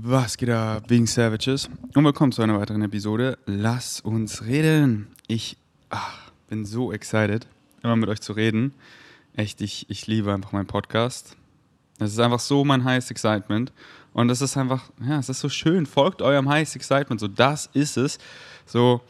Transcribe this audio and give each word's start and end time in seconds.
Was 0.00 0.36
geht 0.36 0.50
ab, 0.50 0.84
wegen 0.86 1.08
Savages? 1.08 1.68
Und 1.92 2.04
willkommen 2.04 2.30
zu 2.30 2.40
einer 2.40 2.60
weiteren 2.60 2.82
Episode. 2.82 3.36
Lass 3.46 4.00
uns 4.00 4.44
reden. 4.44 5.08
Ich 5.26 5.56
ach, 5.90 6.30
bin 6.48 6.64
so 6.64 6.92
excited, 6.92 7.48
immer 7.82 7.96
mit 7.96 8.08
euch 8.08 8.20
zu 8.20 8.32
reden. 8.32 8.74
Echt, 9.34 9.60
ich, 9.60 9.90
ich 9.90 10.06
liebe 10.06 10.32
einfach 10.32 10.52
meinen 10.52 10.68
Podcast. 10.68 11.36
Es 11.98 12.12
ist 12.12 12.20
einfach 12.20 12.38
so 12.38 12.64
mein 12.64 12.84
Highest 12.84 13.10
Excitement. 13.10 13.72
Und 14.12 14.30
es 14.30 14.40
ist 14.40 14.56
einfach, 14.56 14.88
ja, 15.04 15.18
es 15.18 15.30
ist 15.30 15.40
so 15.40 15.48
schön. 15.48 15.84
Folgt 15.84 16.22
eurem 16.22 16.48
Highest 16.48 16.76
Excitement. 16.76 17.20
So, 17.20 17.26
das 17.26 17.68
ist 17.72 17.96
es. 17.96 18.18
So, 18.66 19.00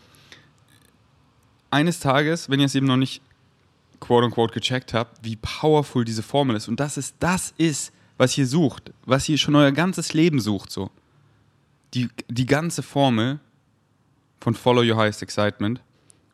eines 1.71 2.01
Tages, 2.01 2.49
wenn 2.49 2.61
ihr 2.61 2.67
es 2.67 2.75
eben 2.75 2.87
noch 2.87 2.97
nicht 2.97 3.21
quote 4.01 4.25
unquote 4.25 4.55
gecheckt 4.55 4.95
habt, 4.95 5.23
wie 5.23 5.37
powerful 5.37 6.07
diese 6.07 6.23
Formel 6.23 6.57
ist. 6.57 6.67
Und 6.67 6.81
das 6.81 6.97
ist, 6.97 7.15
das 7.19 7.53
ist, 7.59 7.93
was 8.19 8.37
ihr 8.37 8.47
sucht, 8.47 8.93
was 9.07 9.29
ihr 9.29 9.39
schon 9.39 9.55
euer 9.55 9.73
ganzes 9.73 10.13
Leben 10.13 10.41
sucht, 10.41 10.71
so. 10.71 10.91
Die, 11.95 12.09
die 12.29 12.45
ganze 12.45 12.83
Formel 12.83 13.41
von 14.41 14.55
Follow 14.55 14.83
Your 14.83 14.99
Highest 14.99 15.23
Excitement. 15.23 15.81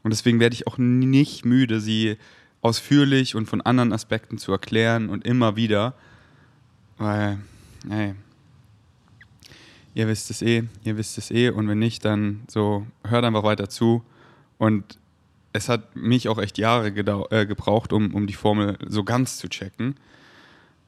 Und 0.03 0.11
deswegen 0.13 0.41
werde 0.41 0.55
ich 0.55 0.67
auch 0.67 0.79
nicht 0.79 1.45
müde, 1.45 1.81
sie 1.81 2.17
ausführlich 2.61 3.37
und 3.37 3.47
von 3.47 3.61
anderen 3.61 3.93
Aspekten 3.93 4.39
zu 4.39 4.51
erklären 4.51 5.09
und 5.09 5.25
immer 5.25 5.55
wieder. 5.55 5.95
Weil, 6.99 7.39
hey, 7.89 8.15
ihr 9.95 10.09
wisst 10.09 10.31
es 10.31 10.43
eh, 10.43 10.65
ihr 10.83 10.97
wisst 10.97 11.19
es 11.19 11.31
eh. 11.31 11.51
Und 11.51 11.69
wenn 11.69 11.79
nicht, 11.79 12.05
dann 12.05 12.43
so, 12.49 12.87
hört 13.05 13.25
einfach 13.25 13.45
weiter 13.45 13.69
zu. 13.69 14.03
Und 14.59 14.99
es 15.53 15.69
hat 15.69 15.95
mich 15.95 16.29
auch 16.29 16.39
echt 16.39 16.59
Jahre 16.59 16.89
äh, 16.89 17.47
gebraucht, 17.47 17.93
um, 17.93 18.15
um 18.15 18.27
die 18.27 18.35
Formel 18.35 18.77
so 18.89 19.05
ganz 19.05 19.39
zu 19.39 19.49
checken. 19.49 19.97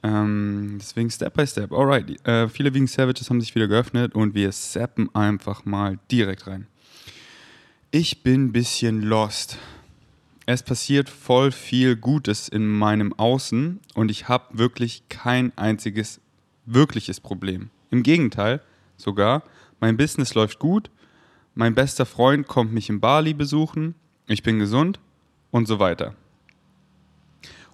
Ähm, 0.07 0.77
deswegen 0.79 1.09
Step 1.09 1.33
by 1.33 1.45
Step. 1.45 1.73
Alright, 1.73 2.25
äh, 2.25 2.47
viele 2.47 2.73
Vegan 2.73 2.87
Savages 2.87 3.29
haben 3.29 3.41
sich 3.41 3.53
wieder 3.55 3.67
geöffnet 3.67 4.15
und 4.15 4.35
wir 4.35 4.51
zappen 4.51 5.13
einfach 5.13 5.65
mal 5.65 5.99
direkt 6.09 6.47
rein. 6.47 6.67
Ich 7.91 8.23
bin 8.23 8.45
ein 8.45 8.51
bisschen 8.53 9.01
lost. 9.01 9.57
Es 10.45 10.63
passiert 10.63 11.09
voll 11.09 11.51
viel 11.51 11.97
Gutes 11.97 12.47
in 12.47 12.69
meinem 12.69 13.11
Außen 13.13 13.81
und 13.95 14.09
ich 14.09 14.29
habe 14.29 14.57
wirklich 14.57 15.03
kein 15.09 15.51
einziges 15.57 16.21
wirkliches 16.65 17.19
Problem. 17.19 17.69
Im 17.91 18.01
Gegenteil, 18.01 18.61
sogar, 18.95 19.43
mein 19.81 19.97
Business 19.97 20.35
läuft 20.35 20.57
gut, 20.57 20.89
mein 21.53 21.75
bester 21.75 22.05
Freund 22.05 22.47
kommt 22.47 22.71
mich 22.71 22.89
in 22.89 23.01
Bali 23.01 23.33
besuchen, 23.33 23.95
ich 24.25 24.41
bin 24.41 24.59
gesund 24.59 25.01
und 25.51 25.67
so 25.67 25.79
weiter. 25.79 26.13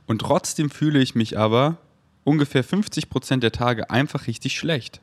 Und 0.07 0.19
trotzdem 0.21 0.71
fühle 0.71 0.99
ich 0.99 1.13
mich 1.13 1.37
aber 1.37 1.77
ungefähr 2.23 2.63
50 2.63 3.09
Prozent 3.09 3.43
der 3.43 3.51
Tage 3.51 3.89
einfach 3.89 4.27
richtig 4.27 4.57
schlecht. 4.57 5.01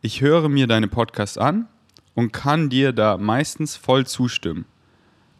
Ich 0.00 0.20
höre 0.20 0.48
mir 0.48 0.66
deine 0.66 0.88
Podcasts 0.88 1.38
an 1.38 1.68
und 2.14 2.32
kann 2.32 2.68
dir 2.68 2.92
da 2.92 3.16
meistens 3.16 3.76
voll 3.76 4.06
zustimmen. 4.06 4.64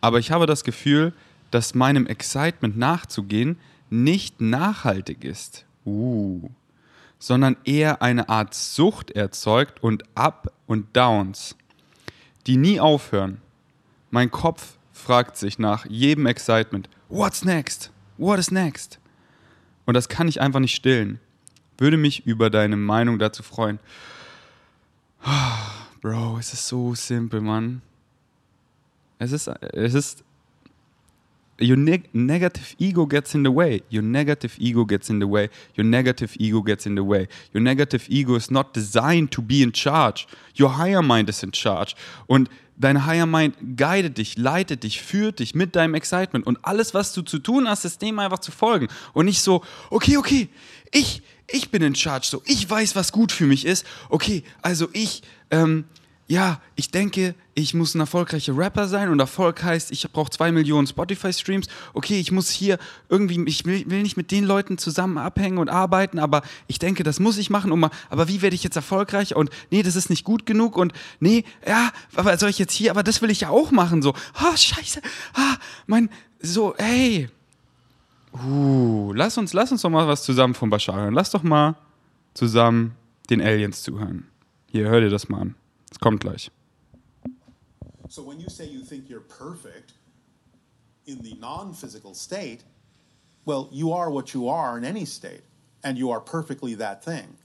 Aber 0.00 0.18
ich 0.18 0.30
habe 0.30 0.46
das 0.46 0.64
Gefühl, 0.64 1.12
dass 1.50 1.74
meinem 1.74 2.06
Excitement 2.06 2.76
nachzugehen 2.76 3.58
nicht 3.90 4.40
nachhaltig 4.40 5.22
ist. 5.24 5.66
Uh. 5.84 6.48
Sondern 7.18 7.56
eher 7.64 8.02
eine 8.02 8.28
Art 8.28 8.54
Sucht 8.54 9.10
erzeugt 9.10 9.82
und 9.82 10.04
Up 10.16 10.52
und 10.66 10.96
Downs, 10.96 11.56
die 12.46 12.56
nie 12.56 12.80
aufhören. 12.80 13.40
Mein 14.10 14.30
Kopf 14.30 14.78
fragt 14.92 15.36
sich 15.36 15.58
nach 15.58 15.86
jedem 15.86 16.26
Excitement, 16.26 16.88
What's 17.08 17.44
next? 17.44 17.92
What 18.16 18.38
is 18.38 18.50
next? 18.50 18.98
Und 19.84 19.94
das 19.94 20.08
kann 20.08 20.28
ich 20.28 20.40
einfach 20.40 20.60
nicht 20.60 20.74
stillen. 20.74 21.18
Würde 21.78 21.96
mich 21.96 22.26
über 22.26 22.50
deine 22.50 22.76
Meinung 22.76 23.18
dazu 23.18 23.42
freuen. 23.42 23.78
Bro, 26.00 26.38
es 26.38 26.52
ist 26.52 26.68
so 26.68 26.94
simpel, 26.94 27.40
Mann. 27.40 27.82
Es 29.18 29.32
ist, 29.32 29.48
es 29.48 29.94
ist, 29.94 30.24
your 31.60 31.76
neg 31.76 32.08
negative 32.12 32.74
ego 32.78 33.06
gets 33.06 33.34
in 33.34 33.44
the 33.44 33.50
way. 33.50 33.82
Your 33.90 34.02
negative 34.02 34.56
ego 34.58 34.84
gets 34.84 35.10
in 35.10 35.20
the 35.20 35.26
way. 35.26 35.48
Your 35.76 35.84
negative 35.84 36.34
ego 36.38 36.62
gets 36.62 36.86
in 36.86 36.96
the 36.96 37.04
way. 37.04 37.28
Your 37.54 37.62
negative 37.62 38.06
ego 38.08 38.34
is 38.34 38.50
not 38.50 38.74
designed 38.74 39.30
to 39.32 39.42
be 39.42 39.62
in 39.62 39.72
charge. 39.72 40.26
Your 40.58 40.70
higher 40.70 41.02
mind 41.02 41.28
is 41.28 41.42
in 41.42 41.52
charge. 41.52 41.94
Und 42.28 42.48
Dein 42.78 43.06
Higher 43.06 43.26
Mind 43.26 43.54
guidet 43.76 44.18
dich, 44.18 44.36
leitet 44.36 44.82
dich, 44.82 45.02
führt 45.02 45.38
dich 45.38 45.54
mit 45.54 45.76
deinem 45.76 45.94
Excitement. 45.94 46.46
Und 46.46 46.58
alles, 46.62 46.94
was 46.94 47.12
du 47.12 47.22
zu 47.22 47.38
tun 47.38 47.68
hast, 47.68 47.84
ist 47.84 48.00
dem 48.02 48.18
einfach 48.18 48.40
zu 48.40 48.50
folgen. 48.50 48.88
Und 49.12 49.26
nicht 49.26 49.40
so, 49.40 49.62
okay, 49.90 50.16
okay, 50.16 50.48
ich, 50.90 51.22
ich 51.46 51.70
bin 51.70 51.82
in 51.82 51.94
charge, 51.94 52.26
so, 52.26 52.42
ich 52.44 52.68
weiß, 52.68 52.96
was 52.96 53.12
gut 53.12 53.30
für 53.30 53.46
mich 53.46 53.66
ist. 53.66 53.86
Okay, 54.08 54.42
also 54.62 54.88
ich, 54.92 55.22
ähm, 55.50 55.84
ja, 56.28 56.60
ich 56.76 56.90
denke, 56.90 57.34
ich 57.54 57.74
muss 57.74 57.94
ein 57.94 58.00
erfolgreicher 58.00 58.56
Rapper 58.56 58.88
sein 58.88 59.10
und 59.10 59.20
Erfolg 59.20 59.62
heißt, 59.62 59.90
ich 59.90 60.10
brauche 60.12 60.30
zwei 60.30 60.52
Millionen 60.52 60.86
Spotify-Streams. 60.86 61.66
Okay, 61.92 62.18
ich 62.18 62.32
muss 62.32 62.48
hier 62.48 62.78
irgendwie, 63.08 63.42
ich 63.46 63.66
will, 63.66 63.84
will, 63.90 64.02
nicht 64.02 64.16
mit 64.16 64.30
den 64.30 64.44
Leuten 64.44 64.78
zusammen 64.78 65.18
abhängen 65.18 65.58
und 65.58 65.68
arbeiten, 65.68 66.18
aber 66.18 66.42
ich 66.68 66.78
denke, 66.78 67.02
das 67.02 67.20
muss 67.20 67.36
ich 67.38 67.50
machen. 67.50 67.72
Um, 67.72 67.90
aber 68.08 68.28
wie 68.28 68.40
werde 68.40 68.54
ich 68.54 68.64
jetzt 68.64 68.76
erfolgreich? 68.76 69.34
Und 69.36 69.50
nee, 69.70 69.82
das 69.82 69.96
ist 69.96 70.08
nicht 70.08 70.24
gut 70.24 70.46
genug. 70.46 70.76
Und 70.78 70.92
nee, 71.20 71.44
ja, 71.66 71.90
aber 72.14 72.38
soll 72.38 72.50
ich 72.50 72.58
jetzt 72.58 72.72
hier, 72.72 72.92
aber 72.92 73.02
das 73.02 73.20
will 73.20 73.30
ich 73.30 73.42
ja 73.42 73.50
auch 73.50 73.70
machen. 73.70 74.00
So, 74.00 74.14
oh, 74.42 74.56
scheiße, 74.56 75.02
ah, 75.34 75.56
mein, 75.86 76.08
so, 76.40 76.74
hey. 76.78 77.28
Uh, 78.32 79.12
lass 79.14 79.36
uns, 79.36 79.52
lass 79.52 79.70
uns 79.70 79.82
doch 79.82 79.90
mal 79.90 80.08
was 80.08 80.22
zusammen 80.22 80.54
von 80.54 80.70
Bashar 80.70 80.96
hören. 80.96 81.14
Lass 81.14 81.30
doch 81.30 81.42
mal 81.42 81.74
zusammen 82.32 82.92
den 83.28 83.42
Aliens 83.42 83.82
zuhören. 83.82 84.28
Hier, 84.70 84.88
hör 84.88 85.02
dir 85.02 85.10
das 85.10 85.28
mal 85.28 85.42
an. 85.42 85.54
Es 85.92 85.98
kommt 86.00 86.20
gleich. 86.20 86.50
So 88.08 88.22
when 88.22 88.40
you 88.40 88.48
say 88.48 88.66
you 88.66 88.82
think 88.82 89.08
you're 89.08 89.20
perfect 89.20 89.94
in 91.06 91.22
the 91.22 91.34
non-physical 91.38 92.14
state, 92.14 92.64
well, 93.46 93.68
you 93.70 93.92
are 93.92 94.10
what 94.10 94.34
you 94.34 94.48
are 94.48 94.76
in 94.76 94.84
any 94.84 95.06
state, 95.06 95.42
and 95.82 95.96
you 95.96 96.10
are 96.10 96.20
perfectly 96.20 96.74
that 96.76 97.02
thing. 97.04 97.36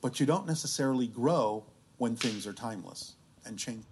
But 0.00 0.18
you 0.20 0.26
don't 0.26 0.46
necessarily 0.46 1.06
grow 1.06 1.64
when 1.98 2.16
things 2.16 2.46
are 2.46 2.54
timeless 2.54 3.14
and 3.44 3.58
change. 3.58 3.84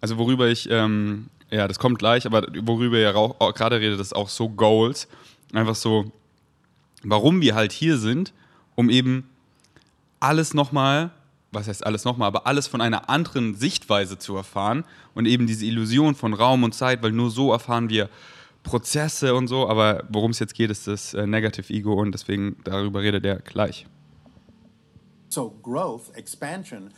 Also 0.00 0.16
worüber 0.16 0.48
ich, 0.48 0.68
ähm, 0.70 1.28
ja, 1.50 1.66
das 1.66 1.78
kommt 1.78 1.98
gleich, 1.98 2.26
aber 2.26 2.46
worüber 2.62 2.98
ihr 2.98 3.12
gerade 3.12 3.80
redet, 3.80 4.00
ist 4.00 4.14
auch 4.14 4.28
so 4.28 4.48
Goals. 4.48 5.08
Einfach 5.52 5.74
so, 5.74 6.12
warum 7.02 7.40
wir 7.40 7.54
halt 7.54 7.72
hier 7.72 7.98
sind, 7.98 8.32
um 8.76 8.90
eben 8.90 9.28
alles 10.20 10.54
nochmal 10.54 11.10
was 11.52 11.68
heißt 11.68 11.84
alles 11.86 12.04
nochmal, 12.04 12.28
aber 12.28 12.46
alles 12.46 12.66
von 12.66 12.80
einer 12.80 13.08
anderen 13.08 13.54
Sichtweise 13.54 14.18
zu 14.18 14.36
erfahren 14.36 14.84
und 15.14 15.26
eben 15.26 15.46
diese 15.46 15.64
Illusion 15.64 16.14
von 16.14 16.34
Raum 16.34 16.62
und 16.62 16.74
Zeit, 16.74 17.02
weil 17.02 17.12
nur 17.12 17.30
so 17.30 17.52
erfahren 17.52 17.88
wir 17.88 18.08
Prozesse 18.62 19.34
und 19.34 19.48
so, 19.48 19.68
aber 19.68 20.04
worum 20.10 20.32
es 20.32 20.38
jetzt 20.40 20.54
geht, 20.54 20.70
ist 20.70 20.86
das 20.86 21.14
äh, 21.14 21.26
Negative 21.26 21.72
Ego 21.72 21.94
und 21.94 22.12
deswegen 22.12 22.56
darüber 22.64 23.00
redet 23.00 23.24
er 23.24 23.36
gleich. 23.36 23.86
So 25.30 25.50
growth, 25.62 26.10
expansion 26.14 26.92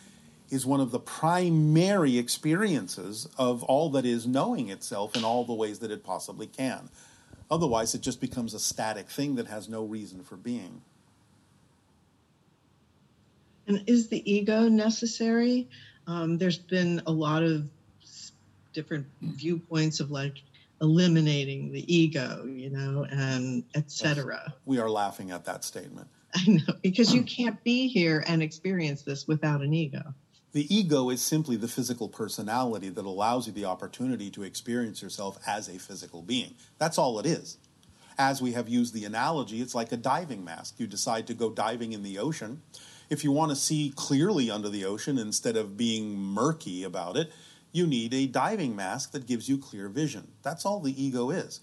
is 0.50 0.66
one 0.66 0.82
of 0.82 0.90
the 0.90 0.98
primary 0.98 2.18
experiences 2.18 3.28
of 3.36 3.62
all 3.68 3.90
that 3.92 4.04
is 4.04 4.24
knowing 4.24 4.68
itself 4.68 5.14
in 5.16 5.24
all 5.24 5.44
the 5.44 5.56
ways 5.56 5.78
that 5.78 5.90
it 5.90 6.02
possibly 6.02 6.46
can. 6.46 6.90
Otherwise 7.50 7.94
it 7.94 8.04
just 8.04 8.20
becomes 8.20 8.54
a 8.54 8.58
static 8.58 9.08
thing 9.08 9.36
that 9.36 9.46
has 9.46 9.68
no 9.68 9.84
reason 9.84 10.24
for 10.24 10.36
being. 10.36 10.82
And 13.70 13.84
is 13.86 14.08
the 14.08 14.28
ego 14.28 14.68
necessary? 14.68 15.68
Um, 16.08 16.38
there's 16.38 16.58
been 16.58 17.02
a 17.06 17.12
lot 17.12 17.44
of 17.44 17.68
different 18.72 19.06
viewpoints 19.22 20.00
of 20.00 20.10
like 20.10 20.42
eliminating 20.80 21.70
the 21.70 21.94
ego, 21.94 22.46
you 22.46 22.68
know, 22.68 23.06
and 23.08 23.62
etc. 23.76 24.42
Yes. 24.44 24.56
We 24.64 24.80
are 24.80 24.90
laughing 24.90 25.30
at 25.30 25.44
that 25.44 25.62
statement. 25.62 26.08
I 26.34 26.42
know, 26.48 26.74
because 26.82 27.14
you 27.14 27.22
can't 27.22 27.62
be 27.62 27.86
here 27.86 28.24
and 28.26 28.42
experience 28.42 29.02
this 29.02 29.28
without 29.28 29.60
an 29.60 29.72
ego. 29.72 30.14
The 30.50 30.66
ego 30.74 31.08
is 31.08 31.22
simply 31.22 31.54
the 31.54 31.68
physical 31.68 32.08
personality 32.08 32.88
that 32.88 33.04
allows 33.04 33.46
you 33.46 33.52
the 33.52 33.66
opportunity 33.66 34.32
to 34.32 34.42
experience 34.42 35.00
yourself 35.00 35.38
as 35.46 35.68
a 35.68 35.78
physical 35.78 36.22
being. 36.22 36.56
That's 36.78 36.98
all 36.98 37.20
it 37.20 37.26
is. 37.26 37.58
As 38.18 38.42
we 38.42 38.50
have 38.52 38.68
used 38.68 38.94
the 38.94 39.04
analogy, 39.04 39.60
it's 39.60 39.76
like 39.76 39.92
a 39.92 39.96
diving 39.96 40.44
mask. 40.44 40.74
You 40.78 40.88
decide 40.88 41.28
to 41.28 41.34
go 41.34 41.50
diving 41.50 41.92
in 41.92 42.02
the 42.02 42.18
ocean 42.18 42.62
if 43.10 43.24
you 43.24 43.32
want 43.32 43.50
to 43.50 43.56
see 43.56 43.92
clearly 43.96 44.50
under 44.50 44.70
the 44.70 44.84
ocean 44.84 45.18
instead 45.18 45.56
of 45.56 45.76
being 45.76 46.16
murky 46.16 46.84
about 46.84 47.16
it, 47.16 47.30
you 47.72 47.86
need 47.86 48.14
a 48.14 48.26
diving 48.26 48.74
mask 48.74 49.12
that 49.12 49.26
gives 49.26 49.48
you 49.48 49.58
clear 49.58 49.88
vision. 49.88 50.28
That's 50.42 50.64
all 50.64 50.80
the 50.80 50.94
ego 50.96 51.30
is. 51.30 51.60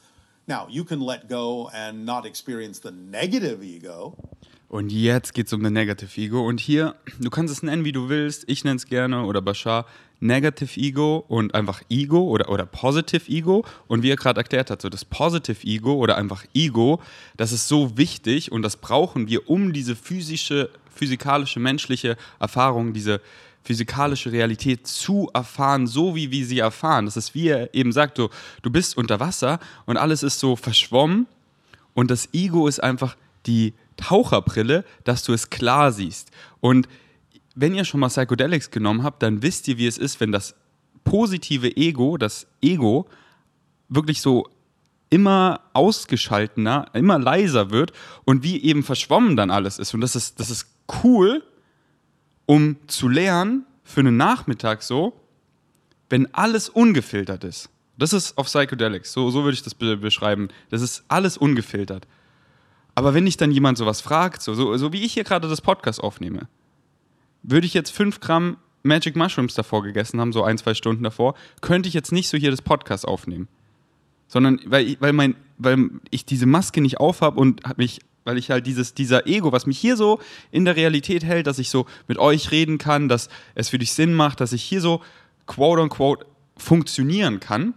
Now, 0.47 0.67
you 0.69 0.83
can 0.83 1.01
let 1.01 1.27
go 1.27 1.69
and 1.73 2.05
not 2.05 2.25
experience 2.25 2.79
the 2.79 2.91
negative 2.91 3.63
ego. 3.63 4.15
Und 4.69 4.91
jetzt 4.91 5.33
geht 5.33 5.47
es 5.47 5.53
um 5.53 5.63
das 5.63 5.71
Negative 5.71 6.19
Ego. 6.19 6.45
Und 6.45 6.59
hier, 6.59 6.95
du 7.19 7.29
kannst 7.29 7.53
es 7.53 7.63
nennen, 7.63 7.85
wie 7.85 7.93
du 7.93 8.09
willst. 8.09 8.43
Ich 8.47 8.65
nenne 8.65 8.75
es 8.75 8.85
gerne 8.85 9.23
oder 9.23 9.41
Bashar 9.41 9.85
Negative 10.19 10.77
Ego 10.79 11.23
und 11.27 11.55
einfach 11.55 11.81
Ego 11.89 12.21
oder, 12.27 12.49
oder 12.49 12.65
Positive 12.65 13.31
Ego. 13.31 13.63
Und 13.87 14.03
wie 14.03 14.09
er 14.09 14.17
gerade 14.17 14.41
erklärt 14.41 14.69
hat, 14.69 14.81
so 14.81 14.89
das 14.89 15.05
Positive 15.05 15.65
Ego 15.65 15.93
oder 15.93 16.17
einfach 16.17 16.43
Ego, 16.53 16.99
das 17.37 17.53
ist 17.53 17.69
so 17.69 17.97
wichtig 17.97 18.51
und 18.51 18.61
das 18.61 18.75
brauchen 18.75 19.29
wir, 19.29 19.49
um 19.49 19.71
diese 19.71 19.95
physische 19.95 20.69
physikalische, 20.97 21.59
menschliche 21.59 22.17
Erfahrung, 22.39 22.93
diese 22.93 23.21
physikalische 23.63 24.31
Realität 24.31 24.87
zu 24.87 25.29
erfahren, 25.33 25.87
so 25.87 26.15
wie 26.15 26.31
wir 26.31 26.45
sie 26.45 26.59
erfahren. 26.59 27.05
Das 27.05 27.17
ist, 27.17 27.35
wie 27.35 27.49
er 27.49 27.73
eben 27.73 27.91
sagt, 27.91 28.17
du, 28.17 28.29
du 28.61 28.69
bist 28.69 28.95
unter 28.97 29.19
Wasser 29.19 29.59
und 29.85 29.97
alles 29.97 30.23
ist 30.23 30.39
so 30.39 30.55
verschwommen 30.55 31.27
und 31.93 32.09
das 32.09 32.33
Ego 32.33 32.67
ist 32.67 32.81
einfach 32.81 33.17
die 33.45 33.73
Taucherbrille, 33.97 34.85
dass 35.03 35.23
du 35.23 35.33
es 35.33 35.49
klar 35.49 35.91
siehst. 35.91 36.31
Und 36.61 36.87
wenn 37.55 37.75
ihr 37.75 37.83
schon 37.83 37.99
mal 37.99 38.07
Psychedelics 38.07 38.71
genommen 38.71 39.03
habt, 39.03 39.21
dann 39.21 39.41
wisst 39.41 39.67
ihr, 39.67 39.77
wie 39.77 39.87
es 39.87 39.97
ist, 39.97 40.19
wenn 40.21 40.31
das 40.31 40.55
positive 41.03 41.75
Ego, 41.75 42.17
das 42.17 42.47
Ego, 42.61 43.07
wirklich 43.89 44.21
so 44.21 44.47
immer 45.09 45.61
ausgeschaltener, 45.73 46.85
immer 46.93 47.17
leiser 47.17 47.71
wird 47.71 47.93
und 48.25 48.43
wie 48.43 48.61
eben 48.61 48.83
verschwommen 48.83 49.35
dann 49.35 49.51
alles 49.51 49.79
ist. 49.79 49.93
Und 49.93 50.01
das 50.01 50.15
ist, 50.15 50.39
das 50.39 50.49
ist 50.49 50.67
cool, 51.03 51.43
um 52.45 52.77
zu 52.87 53.07
lernen 53.07 53.65
für 53.83 54.01
einen 54.01 54.17
Nachmittag 54.17 54.83
so, 54.83 55.19
wenn 56.09 56.33
alles 56.33 56.69
ungefiltert 56.69 57.43
ist. 57.43 57.69
Das 57.97 58.13
ist 58.13 58.37
auf 58.37 58.45
Psychedelics, 58.45 59.11
so, 59.11 59.29
so 59.31 59.43
würde 59.43 59.55
ich 59.55 59.63
das 59.63 59.73
be 59.73 59.97
beschreiben. 59.97 60.49
Das 60.69 60.81
ist 60.81 61.03
alles 61.07 61.37
ungefiltert. 61.37 62.07
Aber 62.95 63.13
wenn 63.13 63.27
ich 63.27 63.37
dann 63.37 63.51
jemand 63.51 63.77
sowas 63.77 64.01
fragt, 64.01 64.41
so, 64.41 64.53
so, 64.53 64.75
so 64.77 64.93
wie 64.93 65.03
ich 65.03 65.13
hier 65.13 65.23
gerade 65.23 65.47
das 65.47 65.61
Podcast 65.61 66.01
aufnehme, 66.01 66.47
würde 67.43 67.67
ich 67.67 67.73
jetzt 67.73 67.91
5 67.91 68.19
Gramm 68.19 68.57
Magic 68.83 69.15
Mushrooms 69.15 69.53
davor 69.53 69.83
gegessen 69.83 70.19
haben, 70.19 70.33
so 70.33 70.43
ein, 70.43 70.57
zwei 70.57 70.73
Stunden 70.73 71.03
davor, 71.03 71.35
könnte 71.61 71.89
ich 71.89 71.93
jetzt 71.93 72.11
nicht 72.11 72.29
so 72.29 72.37
hier 72.37 72.51
das 72.51 72.61
Podcast 72.61 73.07
aufnehmen. 73.07 73.47
Sondern 74.27 74.59
weil 74.65 74.87
ich, 74.87 75.01
weil 75.01 75.13
mein, 75.13 75.35
weil 75.57 75.89
ich 76.11 76.25
diese 76.25 76.45
Maske 76.45 76.81
nicht 76.81 76.99
aufhab 76.99 77.37
und 77.37 77.61
mich, 77.77 77.99
weil 78.27 78.37
ich 78.37 78.51
halt 78.51 78.67
dieses, 78.67 78.93
dieser 78.93 79.25
Ego, 79.25 79.53
was 79.53 79.65
mich 79.65 79.79
hier 79.79 79.95
so 79.95 80.19
in 80.51 80.65
der 80.65 80.75
Realität 80.75 81.23
hält, 81.23 81.47
dass 81.47 81.59
ich 81.59 81.69
so 81.69 81.85
mit 82.07 82.17
euch 82.17 82.51
reden 82.51 82.77
kann, 82.77 83.07
dass 83.07 83.29
es 83.55 83.69
für 83.69 83.77
dich 83.77 83.93
Sinn 83.93 84.13
macht, 84.13 84.41
dass 84.41 84.51
ich 84.51 84.61
hier 84.61 84.81
so 84.81 85.01
quote 85.45 85.81
unquote 85.81 86.25
funktionieren 86.57 87.39
kann, 87.39 87.73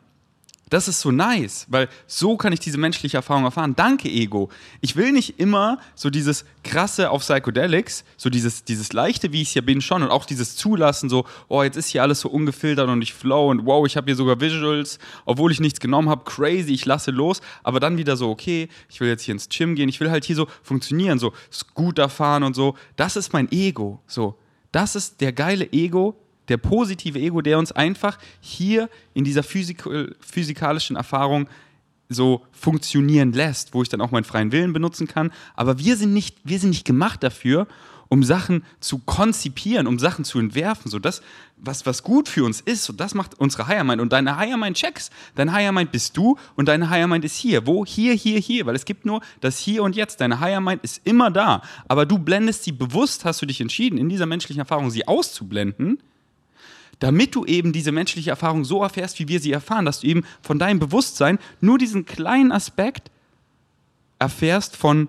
das 0.70 0.86
ist 0.86 1.00
so 1.00 1.10
nice, 1.10 1.66
weil 1.68 1.88
so 2.06 2.36
kann 2.36 2.52
ich 2.52 2.60
diese 2.60 2.78
menschliche 2.78 3.16
Erfahrung 3.16 3.44
erfahren. 3.44 3.74
Danke, 3.76 4.08
Ego. 4.08 4.48
Ich 4.80 4.94
will 4.94 5.10
nicht 5.10 5.40
immer 5.40 5.78
so 5.96 6.10
dieses 6.10 6.44
krasse 6.62 7.10
auf 7.10 7.22
Psychedelics, 7.22 8.04
so 8.16 8.30
dieses, 8.30 8.64
dieses 8.64 8.92
leichte, 8.92 9.32
wie 9.32 9.42
ich 9.42 9.48
es 9.48 9.54
ja 9.54 9.62
bin, 9.62 9.80
schon 9.80 10.02
und 10.02 10.10
auch 10.10 10.24
dieses 10.24 10.56
Zulassen, 10.56 11.10
so, 11.10 11.26
oh, 11.48 11.64
jetzt 11.64 11.76
ist 11.76 11.88
hier 11.88 12.02
alles 12.02 12.20
so 12.20 12.28
ungefiltert 12.28 12.88
und 12.88 13.02
ich 13.02 13.12
flow 13.12 13.50
und 13.50 13.66
wow, 13.66 13.84
ich 13.84 13.96
habe 13.96 14.06
hier 14.06 14.16
sogar 14.16 14.40
Visuals, 14.40 15.00
obwohl 15.24 15.50
ich 15.50 15.58
nichts 15.60 15.80
genommen 15.80 16.08
habe, 16.08 16.24
crazy, 16.24 16.72
ich 16.72 16.86
lasse 16.86 17.10
los, 17.10 17.40
aber 17.64 17.80
dann 17.80 17.98
wieder 17.98 18.16
so, 18.16 18.30
okay, 18.30 18.68
ich 18.88 19.00
will 19.00 19.08
jetzt 19.08 19.22
hier 19.22 19.34
ins 19.34 19.48
Gym 19.48 19.74
gehen, 19.74 19.88
ich 19.88 19.98
will 19.98 20.10
halt 20.10 20.24
hier 20.24 20.36
so 20.36 20.46
funktionieren, 20.62 21.18
so 21.18 21.32
Scooter 21.52 22.08
fahren 22.08 22.44
und 22.44 22.54
so. 22.54 22.76
Das 22.96 23.16
ist 23.16 23.32
mein 23.32 23.50
Ego, 23.50 24.00
so. 24.06 24.38
Das 24.72 24.94
ist 24.94 25.20
der 25.20 25.32
geile 25.32 25.72
Ego, 25.72 26.16
der 26.50 26.58
positive 26.58 27.18
Ego, 27.18 27.40
der 27.40 27.58
uns 27.58 27.72
einfach 27.72 28.18
hier 28.40 28.90
in 29.14 29.24
dieser 29.24 29.42
physik 29.42 29.84
physikalischen 30.20 30.96
Erfahrung 30.96 31.48
so 32.10 32.42
funktionieren 32.52 33.32
lässt, 33.32 33.72
wo 33.72 33.82
ich 33.82 33.88
dann 33.88 34.00
auch 34.00 34.10
meinen 34.10 34.24
freien 34.24 34.52
Willen 34.52 34.72
benutzen 34.72 35.06
kann. 35.06 35.30
Aber 35.54 35.78
wir 35.78 35.96
sind 35.96 36.12
nicht, 36.12 36.36
wir 36.44 36.58
sind 36.58 36.70
nicht 36.70 36.84
gemacht 36.84 37.22
dafür, 37.22 37.66
um 38.08 38.24
Sachen 38.24 38.64
zu 38.80 38.98
konzipieren, 38.98 39.86
um 39.86 40.00
Sachen 40.00 40.24
zu 40.24 40.40
entwerfen. 40.40 40.90
So 40.90 40.98
das, 40.98 41.22
was, 41.56 41.86
was 41.86 42.02
gut 42.02 42.28
für 42.28 42.44
uns 42.44 42.60
ist, 42.60 42.82
so 42.82 42.92
das 42.92 43.14
macht 43.14 43.38
unsere 43.38 43.68
Higher 43.68 43.84
Mind. 43.84 44.00
Und 44.00 44.12
deine 44.12 44.36
Higher 44.36 44.56
Mind 44.56 44.76
checks. 44.76 45.10
Dein 45.36 45.52
Higher 45.52 45.70
Mind 45.70 45.92
bist 45.92 46.16
du 46.16 46.36
und 46.56 46.66
deine 46.66 46.90
Higher 46.90 47.06
Mind 47.06 47.24
ist 47.24 47.36
hier. 47.36 47.68
Wo? 47.68 47.86
Hier, 47.86 48.14
hier, 48.14 48.40
hier. 48.40 48.66
Weil 48.66 48.74
es 48.74 48.84
gibt 48.84 49.06
nur 49.06 49.20
das 49.40 49.58
Hier 49.58 49.84
und 49.84 49.94
Jetzt. 49.94 50.20
Deine 50.20 50.40
Higher 50.40 50.60
Mind 50.60 50.82
ist 50.82 51.00
immer 51.04 51.30
da. 51.30 51.62
Aber 51.86 52.04
du 52.04 52.18
blendest 52.18 52.64
sie 52.64 52.72
bewusst, 52.72 53.24
hast 53.24 53.40
du 53.40 53.46
dich 53.46 53.60
entschieden, 53.60 53.96
in 53.96 54.08
dieser 54.08 54.26
menschlichen 54.26 54.60
Erfahrung 54.60 54.90
sie 54.90 55.06
auszublenden 55.06 55.98
damit 57.00 57.34
du 57.34 57.44
eben 57.44 57.72
diese 57.72 57.92
menschliche 57.92 58.30
Erfahrung 58.30 58.64
so 58.64 58.82
erfährst, 58.82 59.18
wie 59.18 59.28
wir 59.28 59.40
sie 59.40 59.52
erfahren, 59.52 59.84
dass 59.84 60.00
du 60.00 60.06
eben 60.06 60.24
von 60.42 60.58
deinem 60.58 60.78
Bewusstsein 60.78 61.38
nur 61.60 61.78
diesen 61.78 62.04
kleinen 62.04 62.52
Aspekt 62.52 63.10
erfährst 64.18 64.76
von 64.76 65.08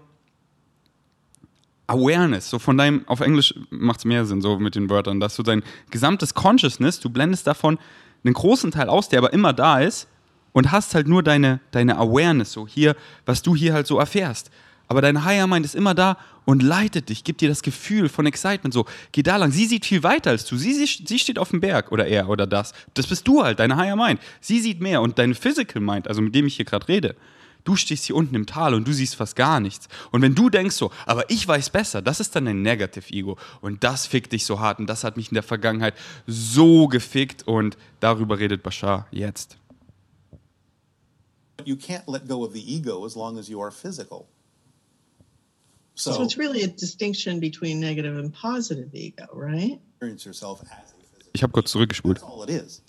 Awareness, 1.88 2.50
so 2.50 2.58
von 2.58 2.78
deinem, 2.78 3.06
auf 3.08 3.20
Englisch 3.20 3.54
macht 3.70 4.00
es 4.00 4.06
mehr 4.06 4.26
Sinn, 4.26 4.42
so 4.42 4.58
mit 4.58 4.76
den 4.76 4.90
Wörtern, 4.90 5.20
dass 5.20 5.36
du 5.36 5.44
dein 5.44 5.62
gesamtes 5.90 6.34
Consciousness, 6.34 7.02
du 7.02 7.10
blendest 7.10 7.46
davon 7.46 7.78
einen 8.24 8.34
großen 8.34 8.72
Teil 8.72 8.88
aus, 8.88 9.10
der 9.10 9.20
aber 9.20 9.34
immer 9.34 9.52
da 9.52 9.80
ist 9.80 10.08
und 10.54 10.72
hast 10.72 10.96
halt 10.96 11.10
nur 11.10 11.24
deine, 11.24 11.60
deine 11.72 11.98
Awareness, 11.98 12.54
so 12.54 12.66
hier, 12.66 12.96
was 13.26 13.42
du 13.42 13.56
hier 13.56 13.74
halt 13.74 13.88
so 13.88 14.00
erfährst. 14.00 14.52
Aber 14.92 15.02
dein 15.02 15.24
Higher 15.24 15.48
Mind 15.48 15.66
ist 15.66 15.74
immer 15.74 15.96
da 15.96 16.18
und 16.44 16.62
leitet 16.62 17.08
dich, 17.08 17.24
gibt 17.24 17.40
dir 17.40 17.48
das 17.48 17.62
Gefühl 17.62 18.10
von 18.10 18.26
Excitement. 18.26 18.74
So, 18.74 18.86
geh 19.14 19.24
da 19.24 19.38
lang. 19.38 19.54
Sie 19.54 19.66
sieht 19.66 19.86
viel 19.86 20.04
weiter 20.04 20.32
als 20.32 20.44
du. 20.44 20.58
Sie, 20.58 20.74
sie, 20.74 21.06
sie 21.06 21.18
steht 21.18 21.40
auf 21.40 21.52
dem 21.52 21.62
Berg 21.62 21.94
oder 21.94 22.08
er 22.08 22.28
oder 22.28 22.46
das. 22.46 22.74
Das 22.94 23.08
bist 23.08 23.26
du 23.26 23.42
halt, 23.42 23.60
deine 23.60 23.78
Higher 23.78 23.96
Mind. 23.96 24.20
Sie 24.42 24.60
sieht 24.60 24.82
mehr 24.82 25.02
und 25.02 25.18
dein 25.18 25.34
Physical 25.34 25.82
Mind, 25.82 26.10
also 26.10 26.22
mit 26.22 26.36
dem 26.36 26.46
ich 26.46 26.58
hier 26.58 26.66
gerade 26.66 26.90
rede, 26.90 27.16
du 27.64 27.78
stehst 27.78 28.04
hier 28.04 28.18
unten 28.18 28.36
im 28.36 28.46
Tal 28.46 28.74
und 28.74 28.86
du 28.86 28.92
siehst 28.92 29.16
fast 29.16 29.38
gar 29.38 29.62
nichts. 29.62 29.88
Und 30.12 30.24
wenn 30.24 30.36
du 30.36 30.50
denkst 30.50 30.76
so, 30.76 30.92
aber 31.06 31.30
ich 31.30 31.48
weiß 31.48 31.70
besser, 31.70 32.02
das 32.02 32.20
ist 32.20 32.36
dann 32.36 32.44
dein 32.44 32.62
Negative 32.62 33.14
Ego. 33.14 33.38
Und 33.62 33.86
das 33.86 34.08
fickt 34.08 34.34
dich 34.34 34.46
so 34.46 34.60
hart 34.60 34.80
und 34.80 34.88
das 34.88 35.06
hat 35.06 35.16
mich 35.16 35.30
in 35.30 35.36
der 35.36 35.44
Vergangenheit 35.44 35.94
so 36.28 36.90
gefickt 36.90 37.48
und 37.48 37.78
darüber 38.02 38.40
redet 38.40 38.62
Bashar 38.62 39.08
jetzt. 39.12 39.56
You 41.64 41.78
can't 41.78 42.12
let 42.12 42.28
go 42.28 42.44
of 42.44 42.52
the 42.52 42.76
ego 42.76 43.06
as 43.06 43.16
long 43.16 43.38
as 43.38 43.48
you 43.48 43.62
are 43.62 43.72
physical. 43.72 44.28
So, 46.02 46.14
So 46.14 46.24
it's 46.24 46.36
really 46.36 46.64
a 46.64 46.68
distinction 46.68 47.40
between 47.40 47.80
negative 47.80 48.18
and 48.18 48.34
positive 48.34 48.90
ego, 48.96 49.28
right? 49.34 49.80
experience 49.94 50.26
yourself 50.26 50.62
as 50.64 50.94
a 50.94 50.96
physical 50.98 51.30
Ich 51.36 51.44
habe 51.44 51.54
kurz 51.54 51.72
zurückgespult. 51.72 52.16
That's 52.16 52.28
all 52.28 52.42
it 52.42 52.50
is. 52.50 52.82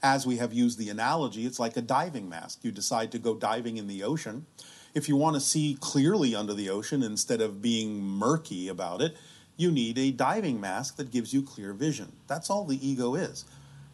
As 0.00 0.26
we 0.26 0.36
have 0.36 0.52
used 0.52 0.78
the 0.78 0.88
analogy, 0.88 1.44
it's 1.44 1.58
like 1.58 1.76
a 1.76 1.82
diving 1.82 2.28
mask. 2.28 2.60
You 2.62 2.70
decide 2.70 3.10
to 3.10 3.18
go 3.18 3.34
diving 3.34 3.78
in 3.78 3.88
the 3.88 4.04
ocean. 4.04 4.46
If 4.94 5.08
you 5.08 5.16
want 5.16 5.34
to 5.34 5.40
see 5.40 5.76
clearly 5.80 6.36
under 6.36 6.54
the 6.54 6.70
ocean 6.70 7.02
instead 7.02 7.40
of 7.40 7.60
being 7.60 8.00
murky 8.00 8.68
about 8.68 9.02
it, 9.02 9.16
you 9.56 9.72
need 9.72 9.98
a 9.98 10.12
diving 10.12 10.60
mask 10.60 10.96
that 10.98 11.10
gives 11.10 11.32
you 11.32 11.42
clear 11.42 11.72
vision. 11.72 12.12
That's 12.28 12.48
all 12.48 12.64
the 12.64 12.78
ego 12.78 13.16
is. 13.16 13.44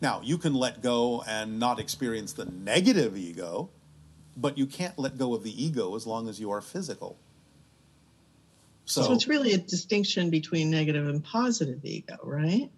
Now, 0.02 0.20
you 0.22 0.36
can 0.36 0.52
let 0.52 0.82
go 0.82 1.24
and 1.26 1.58
not 1.58 1.80
experience 1.80 2.34
the 2.34 2.44
negative 2.44 3.16
ego, 3.16 3.70
but 4.36 4.58
you 4.58 4.66
can't 4.66 4.98
let 4.98 5.16
go 5.16 5.34
of 5.34 5.42
the 5.42 5.64
ego 5.64 5.96
as 5.96 6.06
long 6.06 6.28
as 6.28 6.38
you 6.38 6.50
are 6.50 6.60
physical. 6.60 7.16
So, 8.88 9.02
So, 9.02 9.12
it's 9.12 9.28
really 9.28 9.52
a 9.52 9.58
distinction 9.58 10.30
between 10.30 10.70
negative 10.70 11.08
and 11.08 11.22
positive 11.22 11.84
ego, 11.84 12.16
right? 12.22 12.70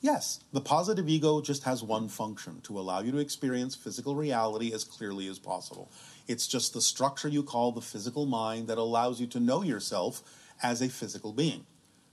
Yes, 0.00 0.40
the 0.52 0.60
positive 0.60 1.08
ego 1.08 1.40
just 1.40 1.62
has 1.62 1.84
one 1.84 2.08
function 2.08 2.60
to 2.62 2.78
allow 2.78 2.98
you 2.98 3.12
to 3.12 3.18
experience 3.18 3.76
physical 3.76 4.16
reality 4.16 4.74
as 4.74 4.82
clearly 4.82 5.28
as 5.28 5.38
possible. 5.38 5.88
It's 6.26 6.48
just 6.48 6.74
the 6.74 6.80
structure 6.80 7.28
you 7.28 7.44
call 7.44 7.70
the 7.70 7.80
physical 7.80 8.26
mind 8.26 8.66
that 8.66 8.76
allows 8.76 9.20
you 9.20 9.28
to 9.28 9.40
know 9.40 9.62
yourself 9.62 10.20
as 10.64 10.82
a 10.82 10.88
physical 10.88 11.32
being. 11.32 11.64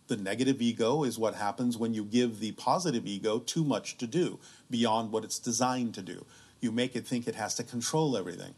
The 0.08 0.18
negative 0.18 0.62
ego 0.62 1.04
is 1.04 1.18
what 1.18 1.34
happens 1.34 1.76
when 1.76 1.96
you 1.96 2.04
give 2.06 2.40
the 2.40 2.52
positive 2.52 3.08
ego 3.08 3.40
too 3.40 3.64
much 3.64 3.98
to 3.98 4.06
do 4.06 4.40
beyond 4.70 5.12
what 5.12 5.24
it's 5.24 5.40
designed 5.40 5.96
to 5.96 6.04
do. 6.04 6.26
You 6.62 6.72
make 6.72 6.96
it 6.96 7.08
think 7.08 7.28
it 7.28 7.36
has 7.36 7.56
to 7.56 7.64
control 7.64 8.16
everything. 8.16 8.54